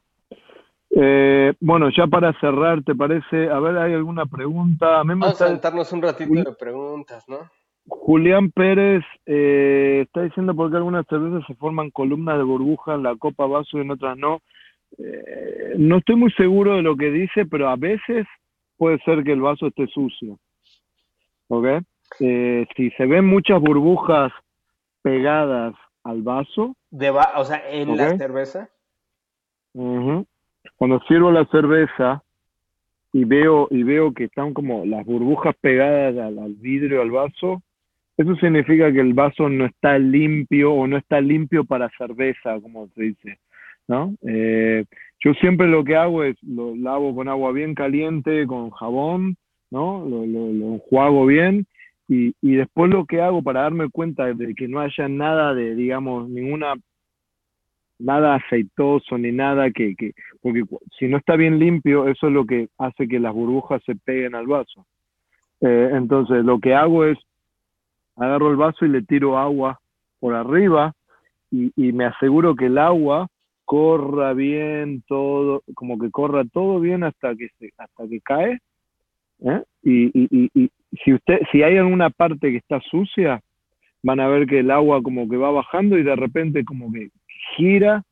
[0.90, 3.50] Eh, bueno, ya para cerrar, ¿te parece?
[3.50, 5.02] A ver, ¿hay alguna pregunta?
[5.04, 7.50] Me Vamos a aventarnos un ratito de preguntas, ¿no?
[7.88, 13.02] Julián Pérez eh, está diciendo por qué algunas cervezas se forman columnas de burbuja en
[13.02, 14.40] la copa vaso y en otras no.
[14.96, 18.26] Eh, no estoy muy seguro de lo que dice, pero a veces
[18.76, 20.38] puede ser que el vaso esté sucio.
[21.48, 21.66] ¿Ok?
[22.20, 24.32] Eh, si se ven muchas burbujas
[25.02, 25.74] pegadas
[26.04, 28.70] al vaso, Deba- o sea, en la cerveza.
[30.76, 32.22] Cuando sirvo la cerveza
[33.12, 37.62] y veo y veo que están como las burbujas pegadas al, al vidrio, al vaso,
[38.16, 42.88] eso significa que el vaso no está limpio o no está limpio para cerveza, como
[42.88, 43.38] se dice,
[43.88, 44.14] ¿no?
[44.22, 44.84] Eh,
[45.20, 49.36] yo siempre lo que hago es lo lavo con agua bien caliente, con jabón,
[49.70, 50.06] ¿no?
[50.06, 50.24] Lo,
[50.74, 51.66] enjuago bien
[52.06, 55.74] y, y después lo que hago para darme cuenta de que no haya nada de,
[55.74, 56.74] digamos, ninguna
[57.98, 60.62] nada aceitoso ni nada que, que porque
[60.98, 64.36] si no está bien limpio, eso es lo que hace que las burbujas se peguen
[64.36, 64.86] al vaso.
[65.60, 67.18] Eh, entonces, lo que hago es
[68.16, 69.80] agarro el vaso y le tiro agua
[70.20, 70.92] por arriba
[71.50, 73.28] y, y me aseguro que el agua
[73.68, 78.58] corra bien todo, como que corra todo bien hasta que se, hasta que cae.
[79.40, 79.62] ¿eh?
[79.82, 80.70] Y, y, y, y
[81.04, 83.42] si usted, si hay alguna parte que está sucia,
[84.02, 87.10] van a ver que el agua como que va bajando y de repente como que
[87.58, 88.02] gira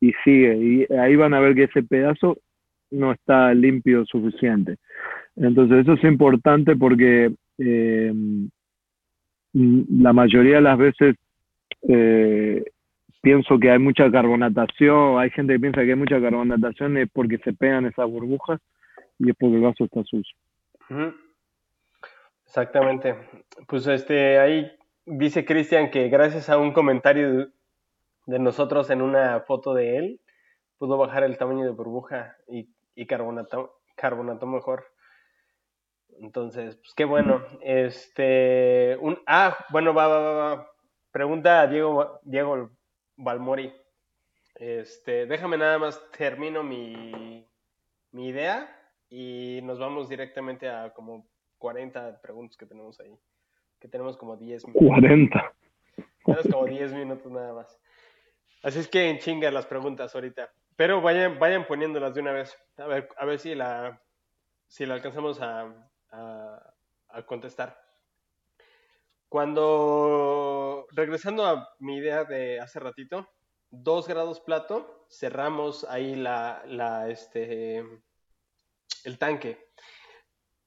[0.00, 0.56] y sigue.
[0.56, 2.38] Y ahí van a ver que ese pedazo
[2.92, 4.76] no está limpio suficiente.
[5.34, 8.12] Entonces eso es importante porque eh,
[9.52, 11.16] la mayoría de las veces
[11.88, 12.62] eh,
[13.22, 17.38] pienso que hay mucha carbonatación, hay gente que piensa que hay mucha carbonatación es porque
[17.38, 18.60] se pegan esas burbujas
[19.18, 20.36] y es porque el vaso está sucio.
[22.44, 23.16] Exactamente.
[23.66, 24.70] Pues este, ahí
[25.06, 27.50] dice Cristian que gracias a un comentario
[28.26, 30.20] de, nosotros en una foto de él,
[30.78, 34.84] pudo bajar el tamaño de burbuja y, y carbonató, carbonató mejor.
[36.20, 37.42] Entonces, pues qué bueno.
[37.62, 40.68] Este, un, ah, bueno, va, va, va, va.
[41.12, 42.70] Pregunta a Diego, Diego
[43.22, 43.72] Balmori.
[44.54, 47.46] Este, déjame nada más termino mi,
[48.10, 48.68] mi idea
[49.08, 51.26] y nos vamos directamente a como
[51.58, 53.16] 40 preguntas que tenemos ahí.
[53.78, 54.88] Que tenemos como 10 minutos.
[54.88, 55.54] 40.
[56.24, 57.78] Tenemos como 10 minutos nada más.
[58.62, 60.52] Así es que en chinga las preguntas ahorita.
[60.76, 62.56] Pero vayan, vayan poniéndolas de una vez.
[62.76, 64.00] A ver, a ver si la,
[64.68, 65.72] si la alcanzamos a,
[66.10, 66.74] a,
[67.08, 67.80] a contestar.
[69.28, 70.61] Cuando,
[70.94, 73.28] regresando a mi idea de hace ratito,
[73.70, 77.78] 2 grados plato, cerramos ahí la, la, este,
[79.04, 79.58] el tanque.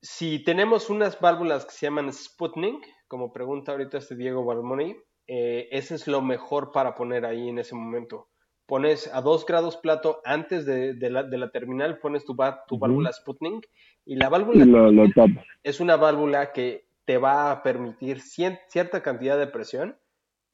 [0.02, 4.96] Si tenemos unas válvulas que se llaman Sputnik, como pregunta ahorita este Diego Balmoni,
[5.28, 8.30] eh, ese es lo mejor para poner ahí en ese momento.
[8.68, 12.64] Pones a 2 grados plato antes de, de la, de la terminal, pones tu, va-
[12.68, 12.82] tu Ujú.
[12.82, 13.68] válvula Sputnik
[14.06, 15.44] y la válvula lo, lo tapa.
[15.64, 19.98] es una válvula que te va a permitir cien- cierta cantidad de presión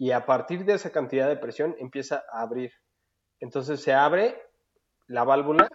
[0.02, 2.72] y a partir de esa cantidad de presión empieza a abrir.
[3.40, 4.36] Entonces se abre
[5.06, 5.70] la válvula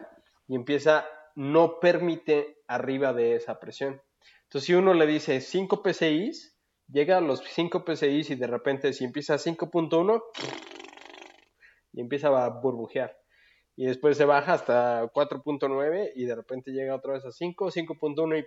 [0.48, 1.06] y empieza,
[1.36, 4.02] no permite arriba de esa presión.
[4.42, 6.58] Entonces si uno le dice 5 PSIs,
[6.88, 10.20] llega a los 5 PSIs y de repente si empieza a 5.1
[11.92, 13.16] y empieza a burbujear.
[13.76, 18.40] y después se baja hasta 4.9 y de repente llega otra vez a 5, 5.1
[18.40, 18.46] y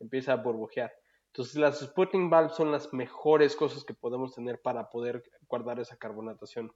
[0.00, 0.99] empieza a burbujear.
[1.32, 5.96] Entonces las Sputnik valves son las mejores cosas que podemos tener para poder guardar esa
[5.96, 6.72] carbonatación.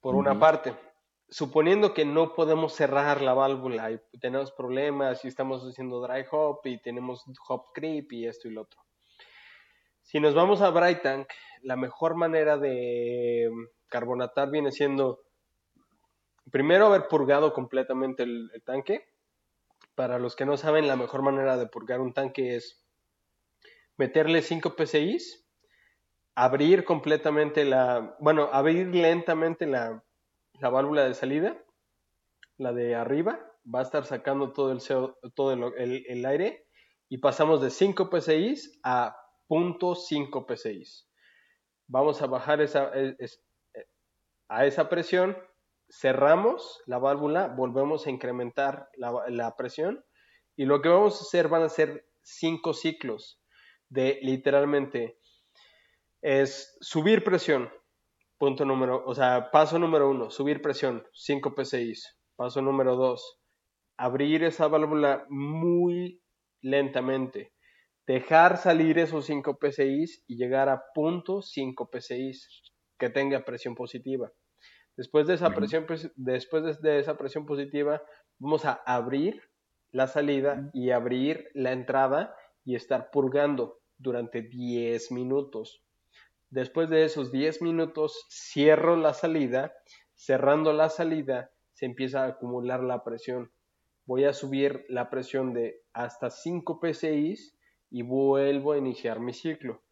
[0.00, 0.74] Por una parte,
[1.28, 6.60] suponiendo que no podemos cerrar la válvula y tenemos problemas y estamos haciendo dry hop
[6.64, 8.80] y tenemos hop creep y esto y lo otro.
[10.02, 11.28] Si nos vamos a Bright Tank,
[11.62, 13.48] la mejor manera de
[13.88, 15.20] carbonatar viene siendo
[16.50, 19.08] primero haber purgado completamente el tanque.
[19.94, 22.83] Para los que no saben, la mejor manera de purgar un tanque es
[23.96, 25.46] meterle 5 PCIs,
[26.34, 30.02] abrir completamente la, bueno, abrir lentamente la,
[30.60, 31.62] válvula de salida,
[32.56, 33.38] la de arriba,
[33.72, 34.80] va a estar sacando todo el,
[35.34, 36.66] todo el, aire
[37.08, 39.16] y pasamos de 5 PCIs a
[39.48, 41.08] 0.5 PCIs.
[41.86, 42.90] Vamos a bajar esa,
[44.48, 45.36] a esa presión,
[45.88, 50.04] cerramos la válvula, volvemos a incrementar la, la presión
[50.56, 53.43] y lo que vamos a hacer van a ser 5 ciclos
[53.88, 55.18] de literalmente
[56.22, 57.70] es subir presión,
[58.38, 61.94] punto número, o sea, paso número uno, subir presión, 5 PSI.
[62.36, 63.38] Paso número dos,
[63.96, 66.20] abrir esa válvula muy
[66.62, 67.52] lentamente,
[68.08, 72.32] dejar salir esos 5 PSI y llegar a punto 5 PSI
[72.98, 74.32] que tenga presión positiva.
[74.96, 78.02] Después de esa presión, después de esa presión positiva,
[78.40, 79.42] vamos a abrir
[79.92, 82.34] la salida y abrir la entrada
[82.64, 85.82] y estar purgando durante 10 minutos.
[86.50, 89.74] Después de esos 10 minutos, cierro la salida.
[90.14, 93.50] Cerrando la salida, se empieza a acumular la presión.
[94.06, 97.36] Voy a subir la presión de hasta 5 PSI
[97.90, 99.82] y vuelvo a iniciar mi ciclo.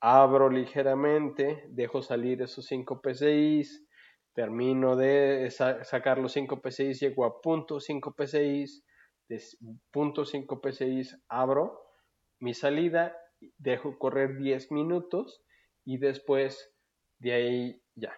[0.00, 3.62] Abro ligeramente, dejo salir esos 5 PSI,
[4.34, 8.82] termino de sacar los 5 PSI, llego a punto 5 PSI,
[9.32, 9.42] de
[9.90, 11.80] punto 5 PSI abro
[12.38, 13.16] mi salida,
[13.58, 15.42] dejo correr 10 minutos
[15.84, 16.70] y después
[17.18, 18.12] de ahí ya.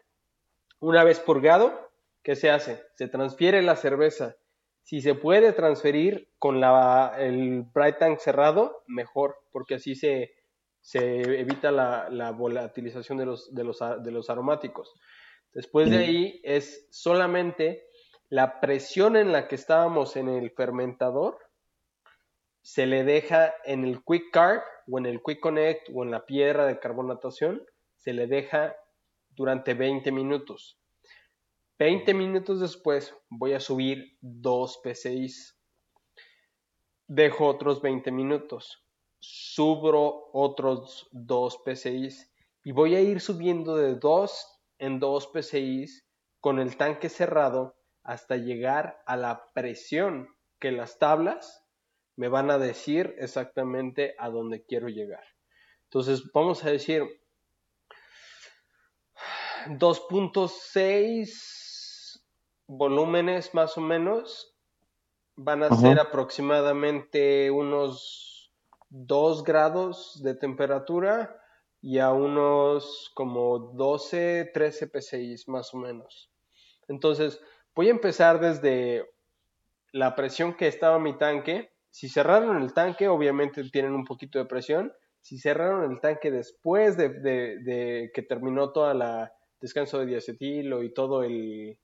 [0.80, 1.90] Una vez purgado,
[2.22, 2.82] ¿qué se hace?
[2.96, 4.36] Se transfiere la cerveza.
[4.82, 10.34] Si se puede transferir con la, el Bright Tank cerrado, mejor, porque así se,
[10.80, 14.94] se evita la, la volatilización de los, de, los, de los aromáticos.
[15.52, 17.86] Después de ahí es solamente
[18.28, 21.38] la presión en la que estábamos en el fermentador
[22.62, 26.24] se le deja en el Quick Card o en el Quick Connect o en la
[26.24, 27.62] piedra de carbonatación,
[27.96, 28.74] se le deja
[29.30, 30.78] durante 20 minutos.
[31.78, 35.58] 20 minutos después voy a subir 2 PCIs.
[37.06, 38.82] Dejo otros 20 minutos.
[39.18, 42.32] Subo otros 2 PCIs.
[42.64, 46.06] Y voy a ir subiendo de 2 en 2 PCIs
[46.40, 50.28] con el tanque cerrado hasta llegar a la presión
[50.60, 51.64] que las tablas
[52.16, 55.24] me van a decir exactamente a dónde quiero llegar.
[55.84, 57.02] Entonces, vamos a decir
[59.66, 62.22] 2.6
[62.66, 64.54] volúmenes más o menos
[65.36, 68.52] van a ser aproximadamente unos
[68.90, 71.40] 2 grados de temperatura
[71.80, 76.30] y a unos como 12, 13 PSI más o menos.
[76.88, 77.40] Entonces,
[77.74, 79.10] voy a empezar desde
[79.92, 84.46] la presión que estaba mi tanque si cerraron el tanque, obviamente tienen un poquito de
[84.46, 84.92] presión.
[85.20, 91.22] Si cerraron el tanque después de, que terminó toda la descanso de diacetilo y todo
[91.22, 91.78] el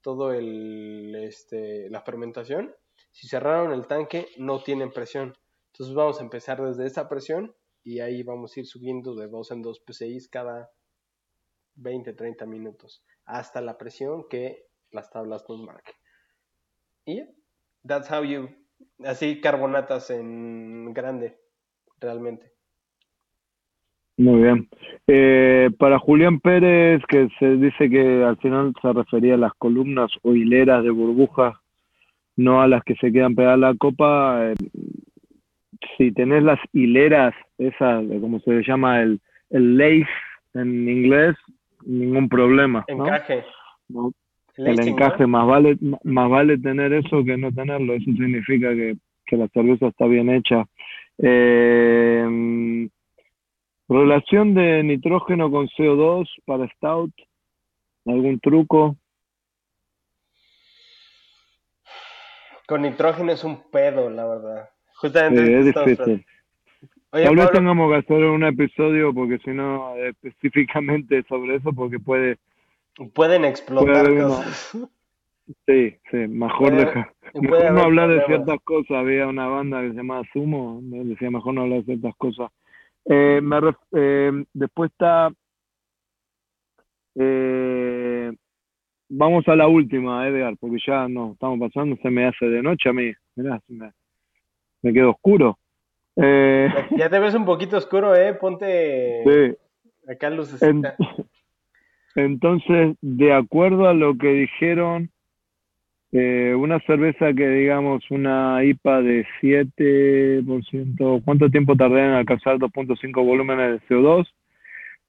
[0.00, 2.74] todo el este, la fermentación,
[3.10, 5.36] si cerraron el tanque no tienen presión.
[5.74, 9.50] Entonces vamos a empezar desde esa presión y ahí vamos a ir subiendo de 2
[9.50, 10.70] en 2 PCI cada
[11.74, 15.94] 20, 30 minutos hasta la presión que las tablas nos marquen.
[17.06, 17.22] Y
[17.86, 18.48] that's how you
[19.04, 21.36] así carbonatas en grande,
[22.00, 22.46] realmente.
[24.16, 24.68] Muy bien.
[25.06, 30.10] Eh, para Julián Pérez, que se dice que al final se refería a las columnas
[30.22, 31.54] o hileras de burbujas,
[32.36, 34.54] no a las que se quedan pegadas a la copa, eh,
[35.96, 40.10] si tenés las hileras, esas, como se llama el, el lace
[40.54, 41.36] en inglés,
[41.86, 42.84] ningún problema.
[42.88, 43.44] Encaje
[44.66, 47.94] el encaje, más vale, más vale tener eso que no tenerlo.
[47.94, 48.96] Eso significa que,
[49.36, 50.66] la cerveza está bien hecha.
[51.18, 52.88] Eh,
[53.88, 57.12] relación de nitrógeno con CO2 para Stout.
[58.06, 58.96] ¿Algún truco?
[62.66, 64.70] Con nitrógeno es un pedo, la verdad.
[64.94, 65.58] Justamente.
[65.58, 66.24] es difícil.
[67.10, 72.38] Tal vez tengamos que hacer un episodio porque si no, específicamente sobre eso, porque puede
[73.14, 74.76] Pueden explotar cosas.
[75.66, 77.12] Sí, sí, mejor deja.
[77.34, 78.90] Mejor no hablar de ciertas cosas.
[78.90, 82.50] Había una banda que se llamaba Sumo, decía mejor no hablar de ciertas cosas.
[83.06, 83.56] Eh, me
[83.92, 85.30] eh, después está.
[87.16, 88.32] Eh,
[89.08, 92.88] vamos a la última, Edgar, porque ya no estamos pasando, se me hace de noche
[92.88, 93.12] a mí.
[93.36, 93.90] Mirá, me,
[94.82, 95.58] me quedo oscuro.
[96.16, 98.34] Eh, ya te ves un poquito oscuro, ¿eh?
[98.34, 99.22] Ponte
[100.06, 100.10] sí.
[100.10, 100.60] acá luces.
[102.14, 105.10] Entonces, de acuerdo a lo que dijeron,
[106.12, 113.24] eh, una cerveza que digamos una IPA de 7%, ¿cuánto tiempo tardaría en alcanzar 2.5
[113.24, 114.26] volúmenes de CO2?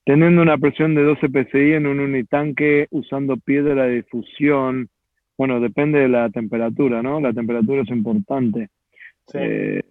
[0.06, 4.90] Teniendo una presión de 12 psi en un unitanque usando piedra de difusión,
[5.38, 7.20] bueno, depende de la temperatura, ¿no?
[7.20, 8.70] La temperatura es importante.
[9.34, 9.82] Eh,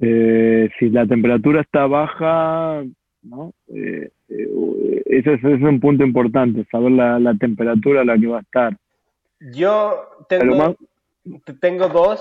[0.00, 2.84] eh, si la temperatura está baja,
[3.22, 3.54] ¿no?
[4.28, 8.76] Ese, es, un punto importante, saber la, la temperatura a la que va a estar.
[9.40, 10.76] Yo tengo,
[11.60, 12.20] tengo dos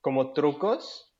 [0.00, 1.12] como trucos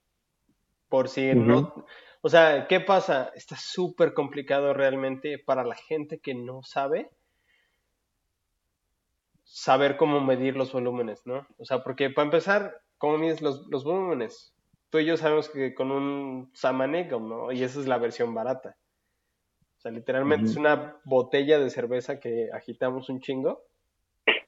[0.88, 1.84] por si no...
[2.22, 3.30] O sea, ¿qué pasa?
[3.36, 7.08] Está súper complicado realmente para la gente que no sabe
[9.44, 11.46] saber cómo medir los volúmenes, ¿no?
[11.58, 14.52] O sea, porque para empezar, ¿cómo mides los, los volúmenes?
[14.90, 17.52] Tú y yo sabemos que con un Samanicum, ¿no?
[17.52, 18.76] Y esa es la versión barata
[19.90, 23.62] literalmente es una botella de cerveza que agitamos un chingo.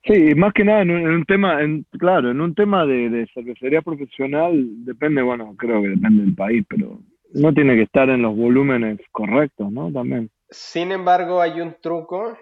[0.04, 4.84] Sí, más que nada en un, tema, en, claro, en un tema de, cervecería profesional,
[4.84, 6.98] depende, bueno, creo que depende del país, pero
[7.34, 9.92] no tiene que estar en los volúmenes correctos, ¿no?
[9.92, 10.30] También.
[10.48, 12.38] Sin embargo, hay un truco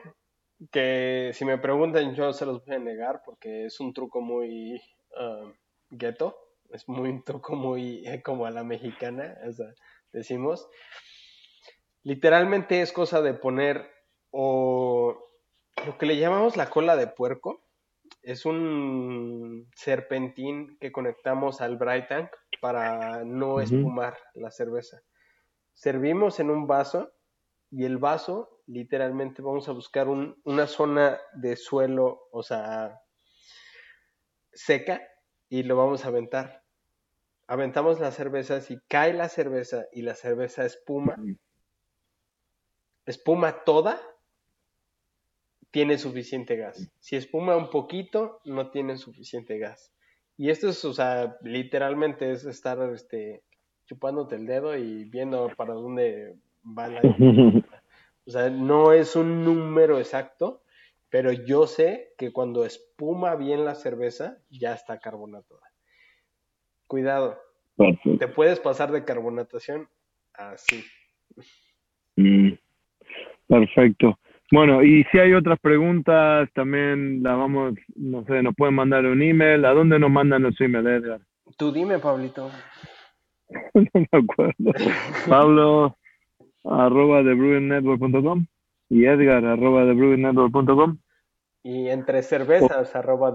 [0.70, 4.80] que si me preguntan yo se los voy a negar porque es un truco muy
[5.20, 5.50] uh,
[5.90, 6.36] ghetto,
[6.70, 9.66] es muy un truco muy como a la mexicana, o sea,
[10.12, 10.68] decimos.
[12.02, 13.90] Literalmente es cosa de poner
[14.30, 15.28] o
[15.84, 17.64] lo que le llamamos la cola de puerco.
[18.22, 25.00] Es un serpentín que conectamos al bright tank para no espumar la cerveza.
[25.74, 27.12] Servimos en un vaso
[27.70, 33.00] y el vaso, literalmente, vamos a buscar una zona de suelo, o sea,
[34.52, 35.02] seca,
[35.48, 36.62] y lo vamos a aventar.
[37.46, 41.16] Aventamos la cerveza, si cae la cerveza y la cerveza espuma,
[43.04, 44.00] espuma toda,
[45.70, 46.90] tiene suficiente gas.
[46.98, 49.92] Si espuma un poquito, no tiene suficiente gas.
[50.36, 53.42] Y esto es, o sea, literalmente es estar este,
[53.86, 56.36] chupándote el dedo y viendo para dónde
[56.66, 57.00] va la...
[58.26, 60.62] o sea, no es un número exacto,
[61.10, 65.62] pero yo sé que cuando espuma bien la cerveza, ya está carbonatada.
[66.86, 67.38] Cuidado.
[68.18, 69.88] Te puedes pasar de carbonatación
[70.34, 70.84] así.
[72.16, 72.52] Mm.
[73.48, 74.18] Perfecto.
[74.52, 79.20] Bueno, y si hay otras preguntas, también las vamos, no sé, nos pueden mandar un
[79.20, 79.64] email.
[79.64, 81.20] ¿A dónde nos mandan los emails, Edgar?
[81.56, 82.50] Tú dime, Pablito.
[83.74, 84.54] no me acuerdo.
[85.28, 85.96] Pablo,
[86.64, 87.22] arroba
[87.98, 88.46] com
[88.88, 89.84] y Edgar, arroba
[90.64, 90.98] com.
[91.62, 93.34] Y entre cervezas, arroba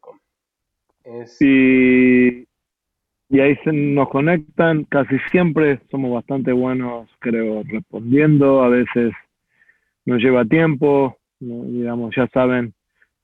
[0.00, 0.18] com.
[1.04, 1.40] Es...
[1.40, 2.46] Y
[3.28, 9.12] y ahí se nos conectan, casi siempre somos bastante buenos, creo, respondiendo, a veces
[10.04, 12.72] nos lleva tiempo, digamos, ya saben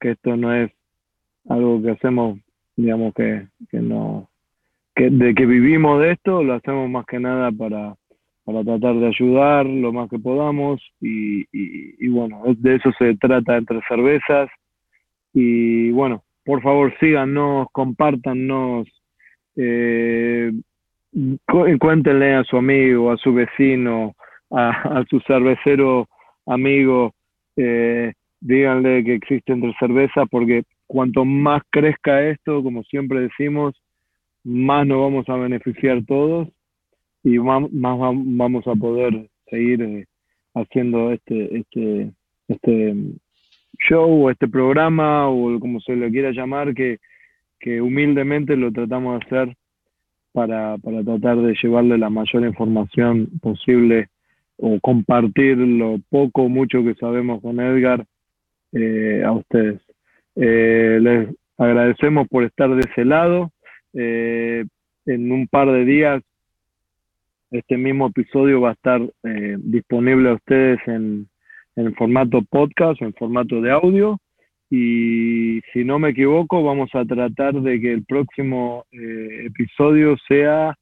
[0.01, 0.73] que esto no es
[1.49, 2.39] algo que hacemos,
[2.75, 4.29] digamos, que, que no,
[4.97, 7.95] que de que vivimos de esto, lo hacemos más que nada para,
[8.45, 13.81] para tratar de ayudar lo más que podamos y, bueno, de eso se trata entre
[13.89, 14.51] cervezas.
[15.33, 18.89] Y bueno, por favor síganos, compártanos,
[19.57, 20.53] eh,
[21.79, 24.15] cuéntenle a su amigo, a su vecino,
[24.51, 26.09] a, su cervecero
[26.47, 27.15] amigo,
[27.57, 33.75] eh, díganle que existe entre cerveza, porque cuanto más crezca esto, como siempre decimos,
[34.45, 36.49] más nos vamos a beneficiar todos
[37.25, 40.07] y más, vamos a poder seguir eh,
[40.55, 42.13] haciendo este, este,
[42.49, 42.95] este
[43.89, 46.99] show o este programa o como se lo quiera llamar, que,
[47.61, 49.57] que humildemente lo tratamos de hacer
[50.33, 54.09] para, para tratar de llevarle la mayor información posible
[54.57, 58.05] o compartir lo poco o mucho que sabemos con Edgar
[58.73, 59.81] eh, a ustedes.
[60.37, 61.29] Eh, les
[61.59, 63.51] agradecemos por estar de ese lado.
[63.95, 64.65] Eh,
[65.05, 66.23] en un par de días
[67.53, 69.01] este mismo episodio va a estar
[69.59, 71.29] disponible a ustedes en,
[71.77, 74.19] en formato podcast o en formato de audio
[74.75, 80.75] y si no me equivoco vamos a tratar de que el próximo eh, episodio sea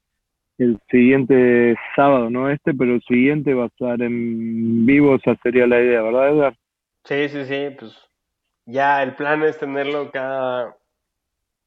[0.59, 5.67] el siguiente sábado, no este, pero el siguiente va a estar en vivo, esa sería
[5.67, 6.57] la idea, ¿verdad, Edgar?
[7.05, 8.09] Sí, sí, sí, pues
[8.67, 10.77] ya el plan es tenerlo cada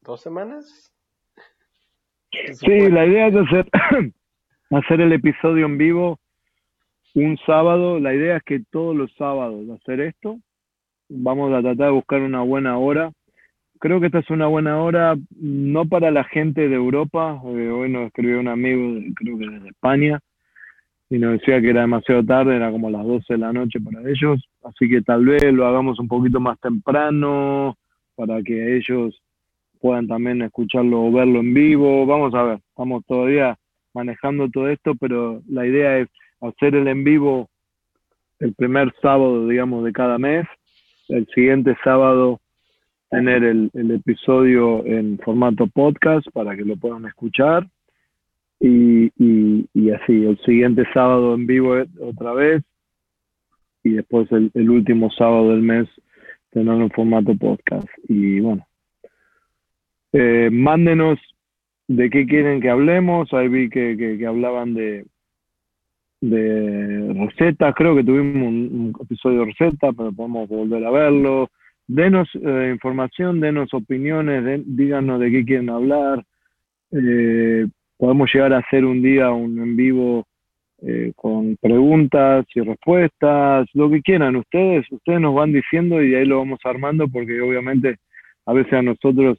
[0.01, 0.93] dos semanas.
[2.53, 3.67] Sí, la idea es hacer,
[4.71, 6.19] hacer el episodio en vivo
[7.15, 7.99] un sábado.
[7.99, 10.39] La idea es que todos los sábados hacer esto.
[11.09, 13.11] Vamos a tratar de buscar una buena hora
[13.83, 17.41] creo que esta es una buena hora, no para la gente de Europa.
[17.43, 20.21] Hoy nos escribió un amigo, creo que desde España,
[21.09, 24.09] y nos decía que era demasiado tarde, era como las 12 de la noche para
[24.09, 24.41] ellos.
[24.63, 27.75] Así que tal vez lo hagamos un poquito más temprano
[28.15, 29.21] para que ellos
[29.81, 32.05] puedan también escucharlo o verlo en vivo.
[32.05, 33.57] Vamos a ver, estamos todavía
[33.93, 36.09] manejando todo esto, pero la idea es
[36.41, 37.49] hacer el en vivo
[38.39, 40.45] el primer sábado, digamos, de cada mes.
[41.07, 42.41] El siguiente sábado
[43.09, 47.67] tener el, episodio en formato podcast para que lo puedan escuchar.
[48.59, 49.09] Y,
[49.91, 52.63] así, el siguiente sábado en vivo otra vez.
[53.83, 55.87] Y después el, último sábado del mes
[56.49, 57.87] tenerlo en formato podcast.
[58.07, 58.65] Y bueno,
[60.13, 61.19] eh, mándenos
[61.87, 63.33] de qué quieren que hablemos.
[63.33, 65.05] Ahí vi que, que, hablaban de,
[66.21, 67.73] de recetas.
[67.75, 71.49] Creo que tuvimos un, episodio de recetas, pero podemos volver a verlo
[71.87, 76.23] denos eh, información, denos opiniones, díganos de qué quieren hablar.
[76.91, 80.25] Eh, podemos llegar a hacer un día un en vivo
[80.81, 86.25] eh, con preguntas y respuestas, lo que quieran ustedes, ustedes nos van diciendo y ahí
[86.25, 87.97] lo vamos armando porque obviamente
[88.45, 89.37] a veces a nosotros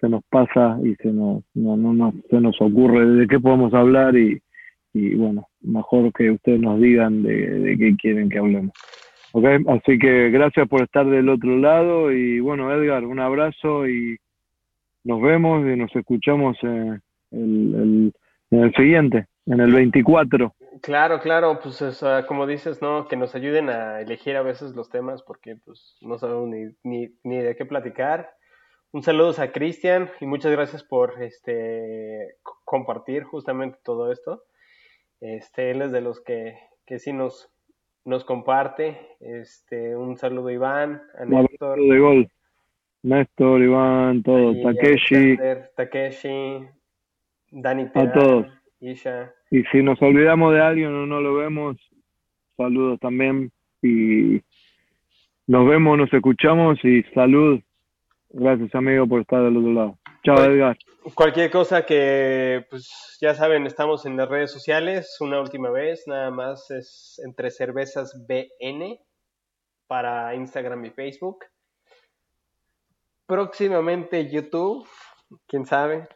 [0.00, 4.16] se nos pasa y se nos, no, no, se nos ocurre de qué podemos hablar
[4.16, 4.40] y,
[4.92, 8.72] y bueno, mejor que ustedes nos digan de, de qué quieren que hablemos.
[9.32, 14.16] Okay, así que gracias por estar del otro lado y bueno, Edgar, un abrazo y
[15.04, 17.02] nos vemos y nos escuchamos en
[18.50, 20.54] el, siguiente, en el 24.
[20.80, 23.08] Claro, claro, pues como dices, ¿no?
[23.08, 27.08] Que nos ayuden a elegir a veces los temas porque pues no sabemos ni, ni,
[27.22, 28.30] ni de qué platicar.
[28.96, 34.44] Un saludo a Cristian y muchas gracias por este compartir justamente todo esto.
[35.20, 36.56] Este, él es de los que,
[36.86, 37.52] que sí nos,
[38.06, 38.98] nos comparte.
[39.20, 41.78] Este, un saludo Iván, a Néstor.
[41.78, 42.30] de gol.
[43.02, 44.56] Néstor, Iván, todos.
[44.62, 45.36] Takeshi.
[45.76, 46.66] Takeshi,
[47.50, 48.46] Dani A todos.
[48.80, 49.30] Isha.
[49.50, 51.76] Y si nos olvidamos de alguien o no lo vemos,
[52.56, 53.52] saludos también.
[53.82, 54.40] Y
[55.46, 57.60] nos vemos, nos escuchamos y salud.
[58.38, 59.98] Gracias, amigo, por estar del otro lado.
[60.22, 60.76] Chao, Edgar.
[61.14, 65.16] Cualquier cosa que, pues ya saben, estamos en las redes sociales.
[65.20, 69.00] Una última vez, nada más es entre cervezas BN
[69.86, 71.46] para Instagram y Facebook.
[73.24, 74.86] Próximamente YouTube,
[75.46, 76.06] quién sabe,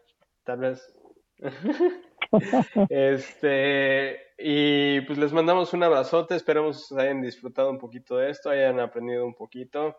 [0.44, 0.94] tal vez.
[2.90, 6.34] este, y pues les mandamos un abrazote.
[6.34, 9.96] Esperamos hayan disfrutado un poquito de esto, hayan aprendido un poquito.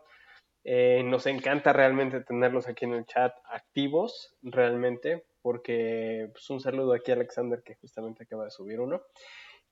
[0.64, 6.92] Eh, nos encanta realmente tenerlos aquí en el chat activos, realmente, porque pues, un saludo
[6.92, 9.02] aquí a Alexander que justamente acaba de subir uno.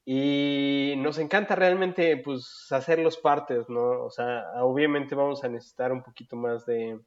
[0.04, 4.04] Y nos encanta realmente pues hacerlos partes, ¿no?
[4.04, 6.98] O sea, obviamente vamos a necesitar un poquito más de,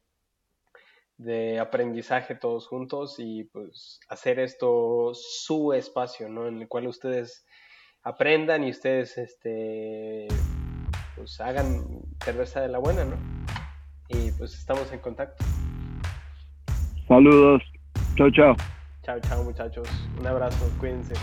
[1.18, 6.48] de aprendizaje todos juntos y pues hacer esto su espacio, ¿no?
[6.48, 7.46] En el cual ustedes
[8.04, 10.28] aprendan y ustedes este
[11.16, 11.84] pues hagan
[12.24, 13.33] cerveza de la buena, ¿no?
[14.14, 15.44] Y pues estamos en contacto.
[17.08, 17.62] Saludos.
[18.16, 18.56] Chao, chao.
[19.04, 19.88] Chao, chao muchachos.
[20.20, 20.70] Un abrazo.
[20.80, 21.14] Cuídense.